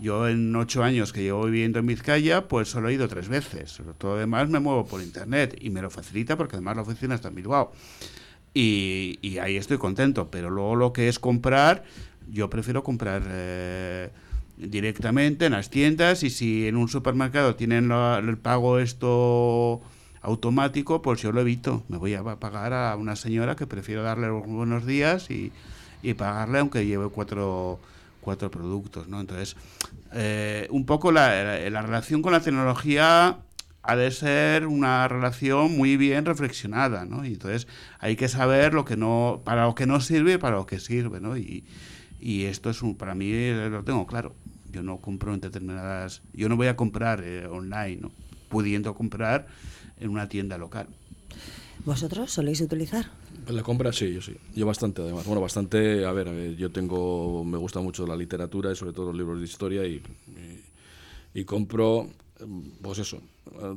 [0.00, 3.80] yo en ocho años que llevo viviendo en Vizcaya, pues solo he ido tres veces.
[3.98, 7.14] Todo lo demás me muevo por internet y me lo facilita porque además la oficina
[7.14, 7.72] está en Bilbao.
[8.54, 11.84] Y, ahí estoy contento, pero luego lo que es comprar,
[12.30, 14.10] yo prefiero comprar eh,
[14.58, 19.80] directamente en las tiendas y si en un supermercado tienen el pago esto
[20.22, 21.84] automático, pues yo lo evito.
[21.88, 25.52] Me voy a pagar a una señora que prefiero darle buenos días y,
[26.16, 27.78] pagarle aunque lleve cuatro,
[28.20, 29.20] cuatro productos, ¿no?
[29.20, 29.56] Entonces,
[30.12, 33.38] eh, un poco la, la, relación con la tecnología
[33.82, 37.24] ha de ser una relación muy bien reflexionada, ¿no?
[37.24, 37.66] Y entonces
[37.98, 40.78] hay que saber lo que no, para lo que no sirve y para lo que
[40.78, 41.36] sirve, ¿no?
[41.36, 41.64] Y,
[42.20, 44.34] y esto es un, para mí lo tengo claro.
[44.70, 48.12] Yo no compro en determinadas, yo no voy a comprar eh, online, ¿no?
[48.52, 49.46] pudiendo comprar
[50.02, 50.88] en una tienda local.
[51.84, 53.10] ¿Vosotros soléis utilizar?
[53.48, 54.36] La compra sí, yo sí.
[54.54, 55.26] Yo bastante además.
[55.26, 59.06] Bueno, bastante, a ver, eh, yo tengo, me gusta mucho la literatura y sobre todo
[59.06, 60.00] los libros de historia y,
[61.34, 62.08] y compro
[62.80, 63.22] pues eso,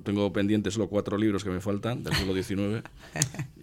[0.04, 2.84] tengo pendientes solo cuatro libros que me faltan del siglo XIX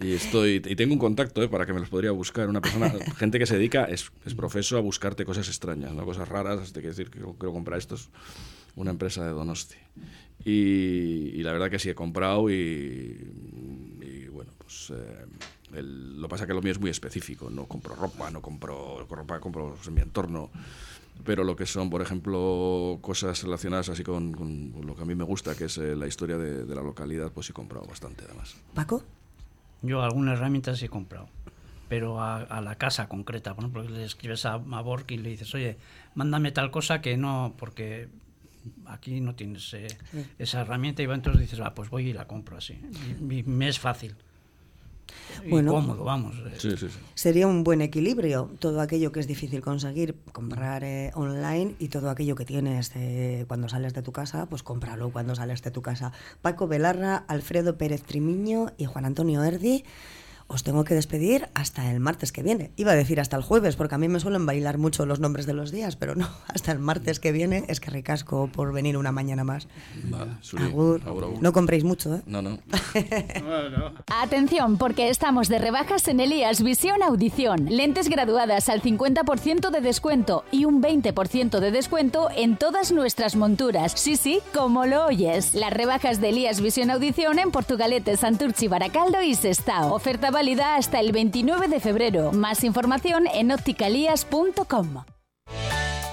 [0.01, 1.49] y estoy y tengo un contacto ¿eh?
[1.49, 4.77] para que me los podría buscar una persona, gente que se dedica es, es profeso
[4.77, 6.05] a buscarte cosas extrañas, ¿no?
[6.05, 8.11] cosas raras, de que decir que quiero comprar estos,
[8.77, 9.77] una empresa de Donosti
[10.45, 16.63] y, la verdad que sí he comprado y, bueno pues eh, lo pasa que lo
[16.63, 20.51] mío es muy específico, no compro ropa, no compro ropa, compro en mi entorno
[21.25, 24.33] pero lo que son, por ejemplo, cosas relacionadas así con,
[24.85, 27.47] lo que a mí me gusta, que es eh, la historia de, la localidad, pues
[27.47, 28.57] sí he comprado bastante además.
[28.75, 29.05] ¿Paco?
[29.83, 31.29] Yo algunas herramientas sí he comprado,
[31.89, 35.55] pero a, la casa concreta, por ejemplo, le escribes a, a Bork y le dices,
[35.55, 35.77] oye,
[36.15, 38.09] mándame tal cosa que no, porque
[38.87, 39.89] aquí no tienes eh,
[40.39, 42.79] esa herramienta y entonces dices, ah, pues voy y la compro así.
[43.21, 44.15] y me es fácil
[45.49, 46.37] bueno, cómodo, vamos.
[46.63, 46.89] Eh.
[47.15, 52.11] Sería un buen equilibrio todo aquello que es difícil conseguir, comprar eh, online y todo
[52.11, 52.93] aquello que tienes
[53.47, 56.13] cuando sales de tu casa, pues cómpralo cuando sales de tu casa.
[56.41, 59.85] Paco Belarra, Alfredo Pérez Trimiño y Juan Antonio Erdi
[60.47, 62.71] os tengo que despedir hasta el martes que viene.
[62.77, 65.47] Iba a decir hasta el jueves, porque a mí me suelen bailar mucho los nombres
[65.47, 68.97] de los días, pero no, hasta el martes que viene es que ricasco por venir
[68.97, 69.69] una mañana más.
[70.05, 70.33] Vale,
[71.41, 72.23] No compréis mucho, ¿eh?
[72.27, 72.59] No, no.
[74.07, 77.67] Atención, porque estamos de rebajas en Elías Visión Audición.
[77.69, 83.93] Lentes graduadas al 50% de descuento y un 20% de descuento en todas nuestras monturas.
[83.97, 85.55] Sí, sí, como lo oyes.
[85.55, 89.95] Las rebajas de Elías Visión Audición en Portugalete, Santurchi, Baracaldo y Sestao.
[89.95, 92.33] Oferta válida hasta el 29 de febrero.
[92.33, 95.05] Más información en opticalías.com.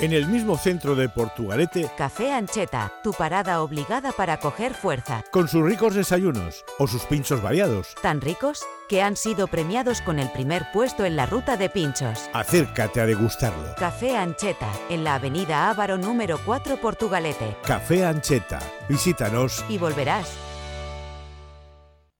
[0.01, 5.25] En el mismo centro de Portugalete, Café Ancheta, tu parada obligada para coger fuerza.
[5.29, 7.95] con sus ricos desayunos o sus pinchos variados.
[8.01, 12.29] Tan ricos que han sido premiados con el primer puesto en la ruta de pinchos.
[12.31, 13.75] Acércate a degustarlo.
[13.77, 17.57] Café Ancheta, en la avenida Ávaro número 4 Portugalete.
[17.65, 18.59] Café Ancheta.
[18.87, 19.65] Visítanos.
[19.67, 20.48] Y volverás.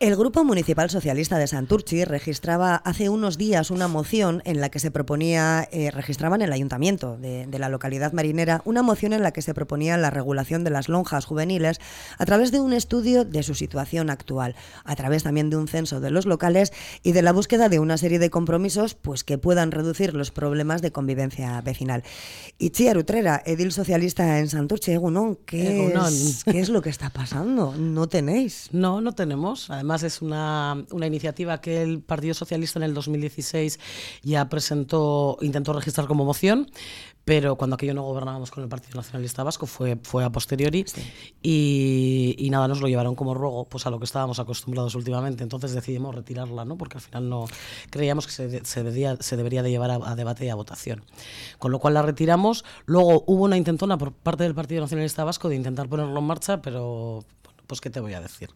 [0.00, 4.78] El Grupo Municipal Socialista de Santurchi registraba hace unos días una moción en la que
[4.78, 9.24] se proponía, eh, registraba en el ayuntamiento de, de la localidad marinera, una moción en
[9.24, 11.80] la que se proponía la regulación de las lonjas juveniles
[12.16, 15.98] a través de un estudio de su situación actual, a través también de un censo
[15.98, 16.72] de los locales
[17.02, 20.80] y de la búsqueda de una serie de compromisos pues, que puedan reducir los problemas
[20.80, 22.04] de convivencia vecinal.
[22.58, 26.06] Itziar Utrera, edil socialista en Santurchi, Egunon, ¿qué, Egunon.
[26.06, 27.74] Es, ¿qué es lo que está pasando?
[27.76, 28.68] ¿No tenéis?
[28.70, 29.70] No, no tenemos.
[29.70, 33.80] Además es una, una, iniciativa que el Partido Socialista en el 2016
[34.22, 36.70] ya presentó, intentó registrar como moción,
[37.24, 41.02] pero cuando aquello no gobernábamos con el Partido Nacionalista Vasco fue, fue a posteriori sí.
[41.42, 45.42] y, y, nada, nos lo llevaron como ruego pues a lo que estábamos acostumbrados últimamente,
[45.42, 46.76] entonces decidimos retirarla, ¿no?
[46.76, 47.46] porque al final no
[47.90, 51.04] creíamos que se, se, debería, se debería de llevar a, a, debate y a votación.
[51.58, 55.48] Con lo cual la retiramos, luego hubo una intentona por parte del Partido Nacionalista Vasco
[55.48, 57.24] de intentar ponerlo en marcha, pero
[57.68, 58.48] pues qué te voy a decir.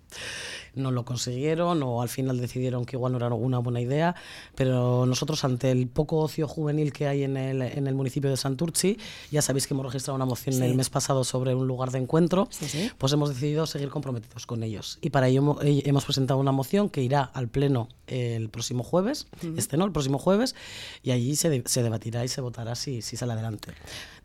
[0.75, 4.15] No lo consiguieron o al final decidieron que igual no era una buena idea,
[4.55, 8.37] pero nosotros ante el poco ocio juvenil que hay en el, en el municipio de
[8.37, 8.99] Santurchi,
[9.31, 10.63] ya sabéis que hemos registrado una moción sí.
[10.63, 12.91] el mes pasado sobre un lugar de encuentro, sí, sí.
[12.99, 14.99] pues hemos decidido seguir comprometidos con ellos.
[15.01, 19.47] Y para ello hemos presentado una moción que irá al Pleno el próximo jueves, uh
[19.47, 19.59] -huh.
[19.59, 20.55] este no, el próximo jueves,
[21.03, 23.73] y allí se, de, se debatirá y se votará si, si, sale adelante.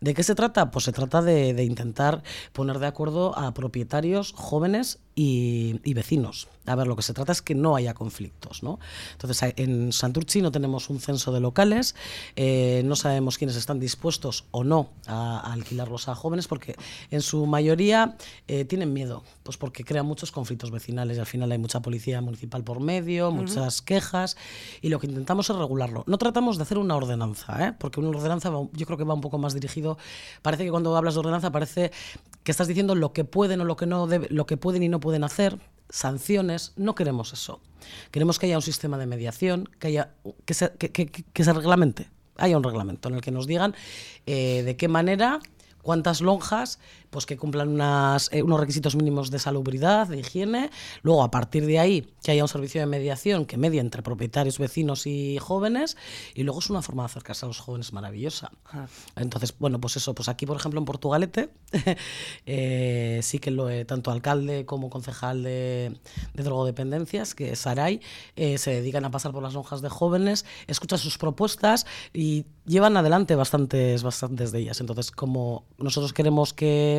[0.00, 0.70] ¿De qué se trata?
[0.70, 2.22] Pues se trata de, de intentar
[2.52, 6.46] poner de acuerdo a propietarios jóvenes y, y, vecinos.
[6.64, 8.62] A ver, lo que se trata es que no haya conflictos.
[8.62, 8.78] ¿no?
[9.12, 11.96] Entonces, en Santurchi no tenemos un censo de locales,
[12.36, 16.76] eh, no sabemos quiénes están dispuestos o no a, a alquilarlos a jóvenes, porque
[17.10, 18.16] en su mayoría
[18.46, 22.20] eh, tienen miedo, pues porque crean muchos conflictos vecinales y al final hay mucha policía
[22.20, 23.34] municipal por medio, uh -huh.
[23.34, 24.36] muchas quejas,
[24.82, 26.04] y lo que intentamos es regularlo.
[26.06, 27.74] No tratamos de hacer una ordenanza, ¿eh?
[27.76, 29.98] porque una ordenanza va, yo creo que va un poco más dirigido.
[30.42, 31.90] Parece que cuando hablas de ordenanza parece
[32.42, 35.00] que estás diciendo lo que pueden o lo que no lo que pueden y no
[35.00, 35.58] pueden hacer,
[35.90, 37.60] sanciones, no queremos eso.
[38.10, 40.14] Queremos que haya un sistema de mediación, que, haya,
[40.44, 43.74] que, se, que se reglamente, haya un reglamento en el que nos digan
[44.26, 45.40] eh, de qué manera
[45.82, 46.78] cuántas lonjas
[47.10, 50.70] pues que cumplan unas, eh, unos requisitos mínimos de salubridad, de higiene.
[51.02, 54.58] Luego, a partir de ahí, que haya un servicio de mediación que medie entre propietarios,
[54.58, 55.96] vecinos y jóvenes.
[56.34, 58.52] Y luego es una forma de acercarse a los jóvenes maravillosa.
[58.70, 58.86] Ah.
[59.16, 61.50] Entonces, bueno, pues eso, pues aquí, por ejemplo, en Portugalete,
[62.46, 65.98] eh, sí que lo he, tanto alcalde como concejal de,
[66.34, 68.00] de drogodependencias, que es Saray,
[68.36, 72.96] eh, se dedican a pasar por las lonjas de jóvenes, escuchan sus propuestas y llevan
[72.96, 74.80] adelante bastantes, bastantes de ellas.
[74.80, 76.97] Entonces, como nosotros queremos que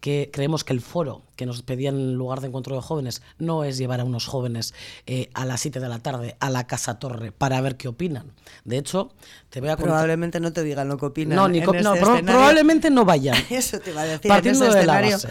[0.00, 3.64] que, creemos que el foro que nos pedían en lugar de encuentro de jóvenes no
[3.64, 4.74] es llevar a unos jóvenes
[5.06, 8.32] eh, a las 7 de la tarde a la Casa Torre para ver qué opinan.
[8.64, 9.10] De hecho,
[9.50, 9.92] te voy a contar...
[9.92, 11.36] Probablemente no te digan lo que opinan.
[11.36, 13.36] No, ni no este pro probablemente no vayan.
[13.50, 14.28] Eso te va a decir.
[14.28, 15.28] Partiendo en de la base.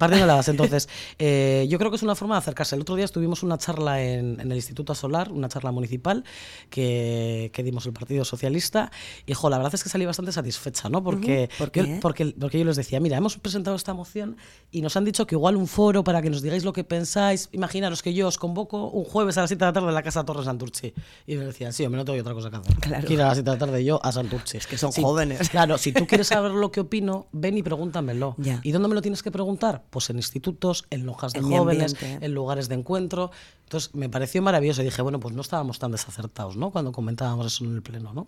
[0.00, 0.50] Partiendo de la base.
[0.50, 0.88] Entonces,
[1.18, 2.74] eh, yo creo que es una forma de acercarse.
[2.74, 6.24] El otro día estuvimos una charla en, en el Instituto Solar, una charla municipal
[6.70, 8.90] que, que, dimos el Partido Socialista.
[9.26, 11.04] Y, jo, la verdad es que salí bastante satisfecha, ¿no?
[11.04, 11.50] Porque.
[11.58, 11.70] ¿Por?
[11.70, 14.38] Yo, porque, porque yo les decía, mira, hemos presentado esta moción
[14.70, 17.50] y nos han dicho que igual un foro para que nos digáis lo que pensáis.
[17.52, 20.02] Imaginaros que yo os convoco un jueves a las 7 de la tarde en la
[20.02, 20.94] Casa Torre Santurchi.
[21.26, 22.74] Y me decían, sí, hombre, no tengo otra cosa que hacer.
[22.76, 23.06] Claro.
[23.06, 24.56] Quiero a las 7 de la tarde yo a Santurchi.
[24.56, 25.50] Es que son sí, jóvenes.
[25.50, 28.34] Claro, si tú quieres saber lo que opino, ven y pregúntamelo.
[28.38, 28.60] Ya.
[28.62, 29.82] ¿Y dónde me lo tienes que preguntar?
[29.90, 32.24] Pues en institutos, en lojas de En jóvenes, ambiente.
[32.26, 33.30] en lugares de encuentro.
[33.64, 36.70] Entonces me pareció maravilloso y dije, bueno, pues no estábamos tan desacertados, ¿no?
[36.70, 38.26] Cuando comentábamos eso en el pleno, ¿no?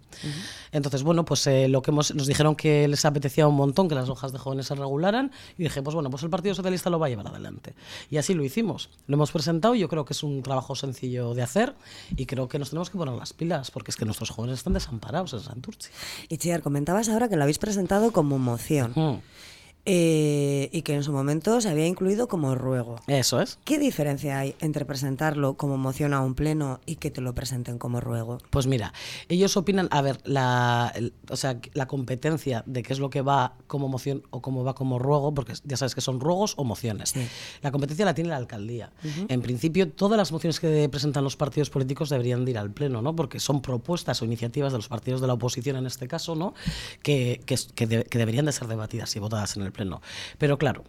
[0.71, 3.97] Entonces, bueno, pues eh, lo que hemos, nos dijeron que les apetecía un montón que
[3.97, 7.01] las hojas de jóvenes se regularan y dije, pues bueno, pues el Partido Socialista lo
[7.01, 7.75] va a llevar adelante.
[8.09, 8.91] Y así lo hicimos.
[9.09, 11.75] Lo hemos presentado y yo creo que es un trabajo sencillo de hacer
[12.17, 14.75] y creo que nos tenemos que poner las pilas porque es que nuestros jóvenes están
[14.75, 15.91] desamparados en Santurci.
[16.29, 18.93] Y Chiar, comentabas ahora que lo habéis presentado como moción.
[19.85, 22.97] Eh, y que en su momento se había incluido como ruego.
[23.09, 23.59] Eso es.
[23.64, 27.78] ¿Qué diferencia hay entre presentarlo como moción a un pleno y que te lo presenten
[27.78, 28.39] como ruego?
[28.51, 28.93] Pues mira,
[29.28, 33.22] ellos opinan, a ver, la, el- o sea, la competencia de qué es lo que
[33.22, 36.64] va como moción o cómo va como ruego, porque ya sabes que son ruegos o
[36.64, 37.14] mociones.
[37.62, 38.93] La competencia la tiene la alcaldía.
[39.28, 43.03] En principio, todas las mociones que presentan los partidos políticos deberían de ir al pleno,
[43.03, 43.16] ¿no?
[43.16, 46.55] Porque son propuestas o iniciativas de los partidos de la oposición en este caso, ¿no?
[47.03, 50.01] Que, que, es- que de- que deberían de ser debatidas y votadas en el pleno.
[50.39, 50.85] Pero claro.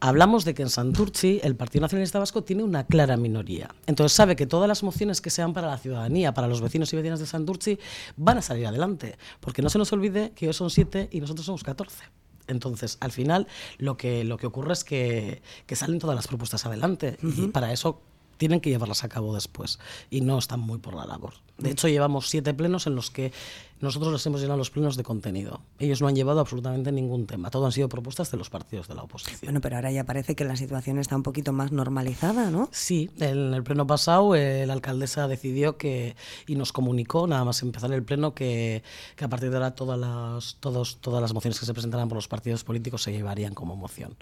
[0.00, 3.74] Hablamos de que en Santurci el Partido Nacionalista Vasco tiene una clara minoría.
[3.86, 6.96] Entonces sabe que todas las mociones que sean para la ciudadanía, para los vecinos y
[6.96, 7.78] vecinas de Santurci,
[8.16, 9.16] van a salir adelante.
[9.40, 12.04] Porque no se nos olvide que ellos son siete y nosotros somos 14.
[12.48, 13.46] Entonces, al final,
[13.78, 17.16] lo que, lo que ocurre es que, que salen todas las propuestas adelante.
[17.22, 18.02] Y para eso
[18.36, 19.78] tienen que llevarlas a cabo después.
[20.10, 21.34] Y no están muy por la labor.
[21.58, 23.32] De hecho, llevamos siete plenos en los que
[23.80, 25.60] nosotros les hemos llenado los plenos de contenido.
[25.78, 27.50] Ellos no han llevado absolutamente ningún tema.
[27.50, 29.40] Todo han sido propuestas de los partidos de la oposición.
[29.42, 32.68] Bueno, pero ahora ya parece que la situación está un poquito más normalizada, ¿no?
[32.72, 36.16] Sí, en el pleno pasado eh, la alcaldesa decidió que
[36.46, 38.82] y nos comunicó, nada más empezar el pleno, que,
[39.16, 42.16] que a partir de ahora todas las, todos, todas las mociones que se presentaran por
[42.16, 44.16] los partidos políticos se llevarían como moción.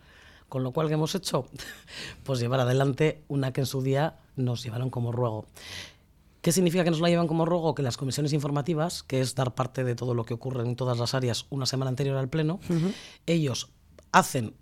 [0.53, 1.47] Con lo cual, ¿qué hemos hecho?
[2.25, 5.47] Pues llevar adelante una que en su día nos llevaron como ruego.
[6.43, 7.75] ¿Qué significa que nos la llevan como ruego?
[7.75, 10.99] Que las comisiones informativas, que es dar parte de todo lo que ocurre en todas
[10.99, 12.61] las áreas una semana anterior al pleno,
[13.25, 13.71] ellos
[14.13, 14.55] hacen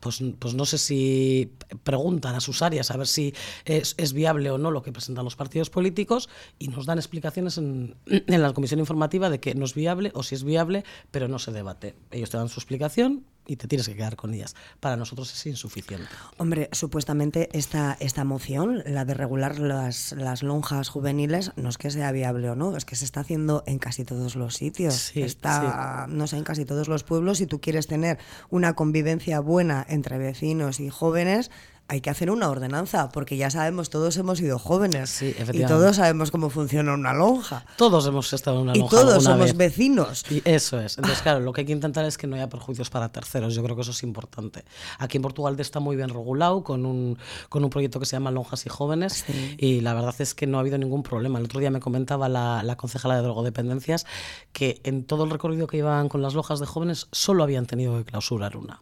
[0.00, 1.52] pues, pues no sé si
[1.84, 3.34] preguntan a sus áreas a ver si
[3.66, 6.28] es, es viable o no lo que presentan los partidos políticos
[6.58, 10.22] y nos dan explicaciones en, en la comisión informativa de que no es viable o
[10.22, 11.94] si es viable, pero no se debate.
[12.10, 14.54] Ellos te dan su explicación y te tienes que quedar con ellas.
[14.78, 16.06] Para nosotros es insuficiente.
[16.36, 21.90] Hombre, supuestamente esta, esta moción, la de regular las, las lonjas juveniles, no es que
[21.90, 24.94] sea viable o no, es que se está haciendo en casi todos los sitios.
[24.94, 27.38] Sí, está, no sé, en casi todos los pueblos.
[27.38, 28.18] Si tú quieres tener
[28.50, 31.50] una convivencia buena entre vecinos y jóvenes,
[31.90, 35.66] hay que hacer una ordenanza, porque ya sabemos, todos hemos sido jóvenes y efectivamente.
[35.66, 37.64] todos sabemos cómo funciona una lonja.
[37.76, 39.56] Todos hemos estado en una Y lonja todos alguna somos vez.
[39.56, 40.24] vecinos.
[40.30, 40.98] Y eso es.
[40.98, 43.56] Entonces, claro, lo que hay que intentar es que no haya perjuicios para terceros.
[43.56, 44.64] Yo creo que eso es importante.
[45.00, 47.18] Aquí en Portugal está muy bien regulado con un,
[47.48, 49.24] con un proyecto que se llama Lonjas y Jóvenes
[49.58, 51.40] y la verdad es que no ha habido ningún problema.
[51.40, 54.06] El otro día me comentaba la, la concejala de drogodependencias
[54.52, 57.98] que en todo el recorrido que iban con las lonjas de jóvenes solo habían tenido
[57.98, 58.80] que clausurar una.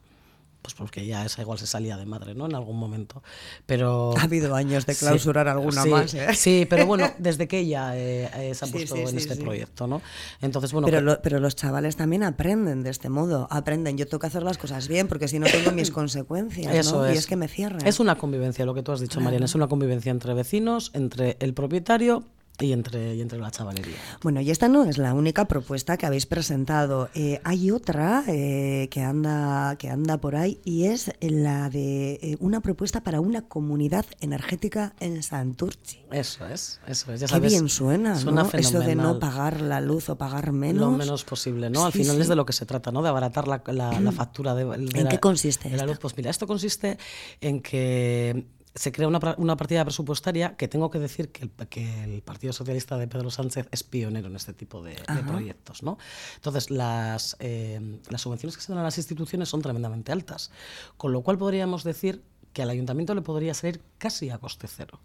[0.60, 2.46] Pues porque ya esa igual se salía de madre, ¿no?
[2.46, 3.22] En algún momento.
[3.64, 4.12] Pero...
[4.18, 6.34] Ha habido años de clausurar alguna sí, más, ¿eh?
[6.34, 9.16] Sí, pero bueno, desde que ella eh, eh, se ha Sí, puesto sí, en sí,
[9.18, 9.40] este sí.
[9.42, 10.02] proyecto, ¿no?
[10.42, 10.86] Entonces, bueno...
[10.86, 13.96] pero, que- lo- pero los chavales también aprenden de este modo, aprenden.
[13.96, 17.06] Yo tengo que hacer las cosas bien porque si no tengo mis consecuencias, Eso ¿no?
[17.06, 17.14] es.
[17.14, 17.86] Y es que me cierran.
[17.86, 19.20] Es una convivencia, lo que tú has dicho.
[19.20, 19.46] Mariana.
[19.46, 22.24] Es una convivencia entre vecinos, entre el propietario
[22.60, 23.94] y entre, y entre la chavalería.
[24.22, 27.08] Bueno, y esta no es la única propuesta que habéis presentado.
[27.14, 32.36] Eh, hay otra eh, que anda que anda por ahí y es la de eh,
[32.40, 36.00] una propuesta para una comunidad energética en Santurci.
[36.10, 37.20] Eso es, eso es.
[37.20, 38.50] Ya Qué bien suena, suena ¿no?
[38.52, 40.90] Eso de no pagar la luz o pagar menos.
[40.90, 41.84] Lo menos posible, ¿no?
[41.86, 42.22] Al Sí, final sí.
[42.22, 43.02] es de lo que se trata, ¿no?
[43.02, 45.98] De abaratar la, la- la factura de, de ¿En la, qué consiste de la luz.
[46.00, 46.98] Pues mira, esto consiste
[47.40, 52.04] en que se crea una, una partida presupuestaria que tengo que decir que el, que
[52.04, 54.96] el Partido Socialista de Pedro Sánchez es pionero en este tipo de,
[55.26, 55.98] proyectos, ¿no?
[56.36, 60.50] Entonces, las, eh, las subvenciones que se dan a las instituciones son tremendamente altas,
[60.96, 65.00] con lo cual podríamos decir que al ayuntamiento le podría salir casi a coste cero.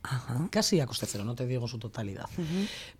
[0.49, 2.29] Casi a coste cero, no te digo su totalidad.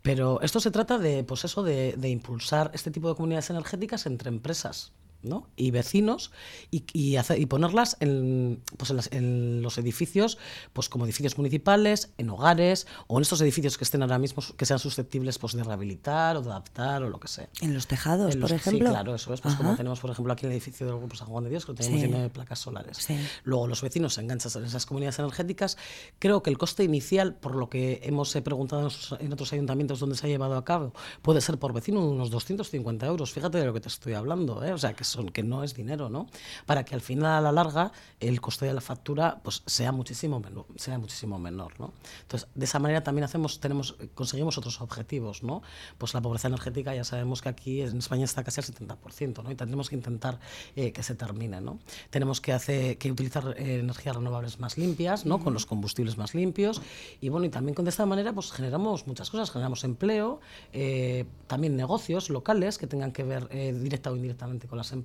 [0.01, 4.05] Pero esto se trata de, pues eso, de, de impulsar este tipo de comunidades energéticas
[4.05, 4.91] entre empresas.
[5.23, 5.47] ¿No?
[5.55, 6.31] y vecinos
[6.71, 10.37] y, y, hacer- y ponerlas en, pues en, las- en los edificios
[10.73, 14.65] pues como edificios municipales en hogares o en estos edificios que estén ahora mismo que
[14.65, 18.33] sean susceptibles pues de rehabilitar o de adaptar o lo que sea En los tejados,
[18.35, 18.87] En por ejemplo.
[18.87, 19.41] Sí, claro, eso es.
[19.41, 21.65] Pues como tenemos, por ejemplo, aquí en el edificio del Grupo San Juan de Dios,
[21.65, 22.07] que lo tenemos Sí.
[22.07, 22.97] lleno de placas solares.
[22.97, 23.17] Sí.
[23.43, 25.77] Luego los vecinos se enganchan en esas comunidades energéticas.
[26.19, 29.99] Creo que el coste inicial, por lo que hemos preguntado en, otros- en otros ayuntamientos
[29.99, 33.31] donde se ha llevado a cabo, puede ser por vecino unos 250 euros.
[33.31, 34.73] Fíjate de lo que te estoy hablando, ¿eh?
[34.73, 36.27] O sea, que es que no es dinero, ¿no?
[36.65, 40.39] Para que al final, a la larga, el coste de la factura pues, sea, muchísimo
[40.39, 41.93] menor, sea muchísimo menor, ¿no?
[42.21, 45.61] Entonces, de esa manera también hacemos, tenemos, conseguimos otros objetivos, ¿no?
[45.97, 49.51] Pues la pobreza energética ya sabemos que aquí en España está casi al 70%, ¿no?
[49.51, 50.39] Y tendremos que intentar
[50.75, 51.79] eh, que se termine, ¿no?
[52.09, 55.39] Tenemos que, hacer, que utilizar eh, energías renovables más limpias, ¿no?
[55.39, 56.81] Con los combustibles más limpios
[57.21, 60.39] y bueno, y también con de esta manera pues generamos muchas cosas, generamos empleo,
[60.71, 65.02] eh, también negocios locales que tengan que ver directa o indirectamente con las empresas.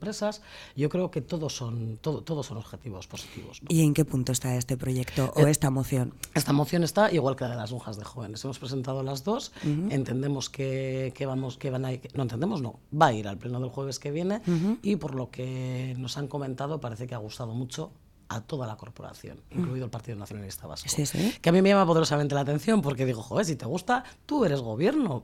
[0.76, 3.60] Yo creo que todos son, todo, todos son objetivos positivos.
[3.68, 6.14] ¿Y en qué punto está este proyecto o esta moción?
[6.34, 8.44] Esta moción está igual que la de las lonjas de jóvenes.
[8.44, 9.52] Hemos presentado las dos,
[9.90, 13.38] entendemos que, que, vamos, que van a ir, no entendemos, no, va a ir al
[13.38, 14.40] pleno del jueves que viene
[14.82, 17.90] y por lo que nos han comentado parece que ha gustado mucho
[18.28, 20.88] a toda la corporación, incluido el Partido Nacionalista Vasco.
[20.88, 21.34] Sí, sí.
[21.40, 24.44] Que a mí me llama poderosamente la atención porque digo, joder, si te gusta, tú
[24.44, 25.22] eres gobierno.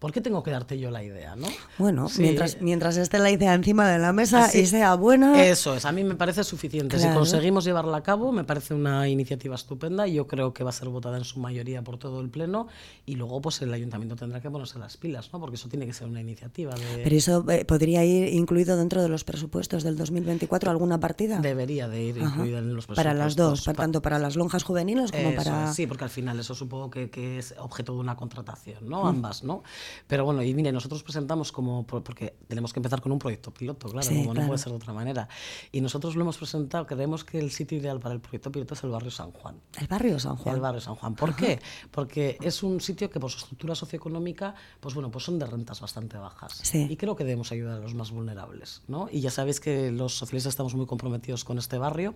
[0.00, 1.46] ¿Por qué tengo que darte yo la idea, no?
[1.76, 5.44] Bueno, mientras, mientras esté la idea encima de la mesa y sea buena...
[5.44, 6.98] Eso es, a mí me parece suficiente.
[6.98, 10.70] Si conseguimos llevarla a cabo, me parece una iniciativa estupenda y yo creo que va
[10.70, 12.66] a ser votada en su mayoría por todo el Pleno
[13.04, 15.38] y luego pues el Ayuntamiento tendrá que ponerse las pilas, ¿no?
[15.38, 17.02] Porque eso tiene que ser una iniciativa de...
[17.04, 21.40] Pero eso eh, podría ir incluido dentro de los presupuestos del 2024, ¿alguna partida?
[21.40, 22.96] Debería de ir incluida en los presupuestos.
[22.96, 25.74] Para las dos, tanto para las lonjas juveniles como para...
[25.74, 29.06] sí, porque al final eso supongo que, que, es objeto de una contratación, ¿no?
[29.06, 29.62] Ambas, ¿no?
[30.06, 33.88] Pero bueno, y mire, nosotros presentamos como, porque tenemos que empezar con un proyecto piloto,
[33.88, 35.28] claro, como no puede ser de otra manera.
[35.72, 38.84] Y nosotros lo hemos presentado, creemos que el sitio ideal para el proyecto piloto es
[38.84, 39.60] el barrio San Juan.
[39.78, 40.54] ¿El barrio San Juan?
[40.54, 41.14] El barrio San Juan.
[41.14, 41.60] ¿Por qué?
[41.90, 45.80] Porque es un sitio que por su estructura socioeconómica, pues bueno, pues son de rentas
[45.80, 46.62] bastante bajas.
[46.74, 49.08] Y creo que debemos ayudar a los más vulnerables, ¿no?
[49.10, 52.14] Y ya sabéis que los socialistas estamos muy comprometidos con este barrio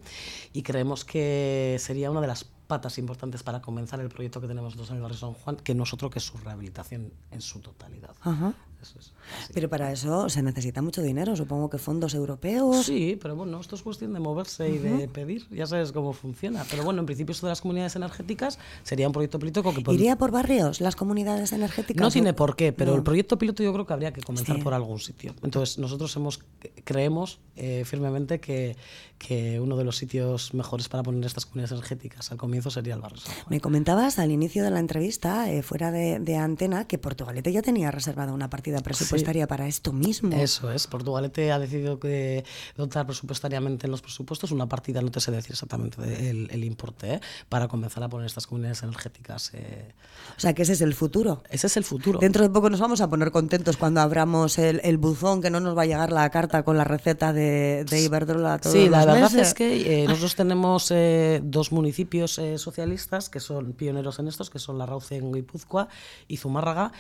[0.53, 4.75] y creemos que sería una de las patas importantes para comenzar el proyecto que tenemos
[4.75, 5.75] nosotros en el barrio San Juan, que
[6.11, 8.15] que es su rehabilitación en su totalidad.
[9.53, 12.87] Pero para eso se necesita mucho dinero, supongo que fondos europeos.
[12.87, 16.65] Sí, pero bueno, esto es cuestión de moverse y de pedir, ya sabes cómo funciona.
[16.71, 19.93] Pero bueno, en principio esto de las comunidades energéticas sería un proyecto piloto que...
[19.93, 22.03] ¿Iría por barrios las comunidades energéticas?
[22.03, 24.75] No tiene por qué, pero el proyecto piloto yo creo que habría que comenzar por
[24.75, 25.35] algún sitio.
[25.43, 26.41] Entonces nosotros hemos,
[26.85, 28.77] creemos eh, firmemente que,
[29.19, 33.01] que uno de los sitios mejores para poner estas comunidades energéticas al comienzo sería el
[33.01, 33.21] barrio.
[33.49, 37.63] Me comentabas al inicio de la entrevista, eh, fuera de, de antena, que Portugalete ya
[37.63, 40.35] tenía reservada una partida presupuestaria para esto mismo.
[40.37, 42.45] Eso es, Portugalete ha decidido que
[42.77, 47.21] dotar presupuestariamente en los presupuestos una partida, no te sé decir exactamente el, importe, ¿eh?
[47.49, 49.53] para comenzar a poner estas comunidades energéticas.
[49.55, 49.93] Eh.
[50.37, 51.43] O sea, que ese es el futuro.
[51.51, 52.19] Ese es el futuro.
[52.19, 55.77] Dentro de poco nos vamos a poner contentos cuando abramos el, buzón, que no nos
[55.77, 59.35] va a llegar la carta con la receta de, de Iberdrola todos Sí, la verdad
[59.35, 60.93] es que eh, nosotros tenemos
[61.43, 65.89] dos municipios socialistas que son pioneros en estos, que son La Rauce en Guipúzcoa
[66.29, 66.93] y Zumárraga,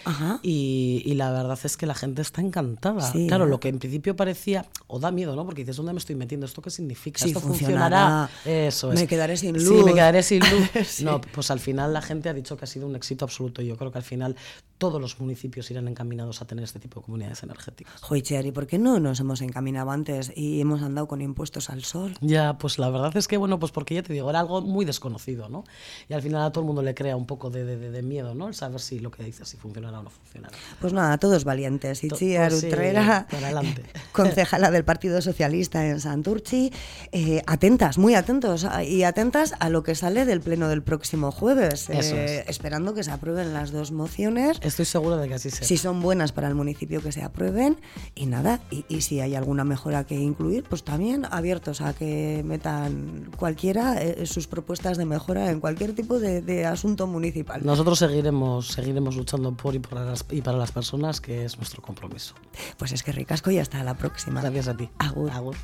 [0.43, 3.12] y, y la verdad es que la gente está encantada.
[3.12, 5.45] claro, lo que en principio parecía, o da miedo, ¿no?
[5.45, 6.47] Porque dices, ¿dónde me estoy metiendo?
[6.47, 7.25] ¿Esto qué significa?
[7.25, 8.29] ¿Esto funcionará?
[8.45, 9.01] Eso es.
[9.01, 9.69] Me quedaré sin luz.
[9.69, 11.01] Sí, me quedaré sin luz.
[11.03, 13.62] No, pues al final la gente ha dicho que ha sido un éxito absoluto.
[13.62, 14.37] Yo creo que al final
[14.79, 18.01] todos los municipios irán encaminados a tener este tipo de comunidades energéticas.
[18.03, 21.85] Joder, ¿y por qué no nos hemos encaminado antes y hemos andado con impuestos al
[21.85, 22.15] sol?
[22.21, 24.85] Ya, pues la verdad es que, bueno, pues porque ya te digo, era algo muy
[24.85, 25.65] desconocido, ¿no?
[26.09, 28.49] Y al final a todo el mundo le crea un poco de, de, miedo, ¿no?
[28.49, 30.57] El saber si lo que dices, si funcionará o no funcionará.
[30.81, 32.02] Pues nada, todos valientes.
[32.02, 33.26] Y Chía pues Utrera,
[34.12, 36.72] concejala del Partido Socialista en Santurchi,
[37.12, 41.88] eh, atentas, muy atentos y atentas a lo que sale del pleno del próximo jueves,
[41.90, 44.59] eh, esperando que se aprueben las dos mociones.
[44.62, 45.66] Estoy segura de que así sea.
[45.66, 47.76] Si son buenas para el municipio, que se aprueben
[48.16, 53.30] y nada, y, si hay alguna mejora que incluir, pues también abiertos a que metan
[53.36, 57.61] cualquiera eh, sus propuestas de mejora en cualquier tipo de, asunto municipal.
[57.64, 62.35] Nosotros seguiremos, seguiremos luchando por y, las, y para las personas, que es nuestro compromiso.
[62.78, 64.41] Pues es que ricasco y hasta la próxima.
[64.41, 64.89] Gracias a ti.
[64.99, 65.30] Agur.
[65.30, 65.57] Agur.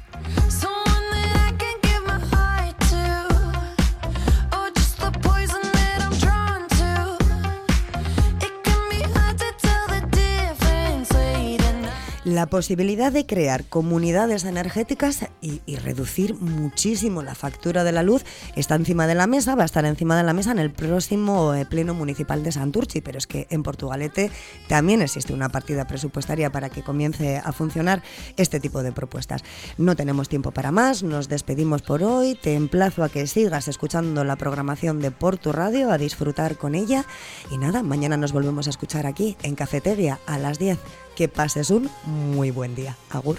[12.34, 18.24] La posibilidad de crear comunidades energéticas y, reducir muchísimo la factura de la luz
[18.54, 21.54] está encima de la mesa, va a estar encima de la mesa en el próximo
[21.54, 24.30] eh, Pleno Municipal de Santurchi, pero es que en Portugalete
[24.68, 28.02] también existe una partida presupuestaria para que comience a funcionar
[28.36, 29.42] este tipo de propuestas.
[29.78, 34.24] No tenemos tiempo para más, nos despedimos por hoy, te emplazo a que sigas escuchando
[34.24, 37.04] la programación de Portu Radio, a disfrutar con ella.
[37.50, 40.78] Y nada, mañana nos volvemos a escuchar aquí en Cafeteria a las 10
[41.20, 42.96] que pases un muy buen día.
[43.10, 43.36] Agur.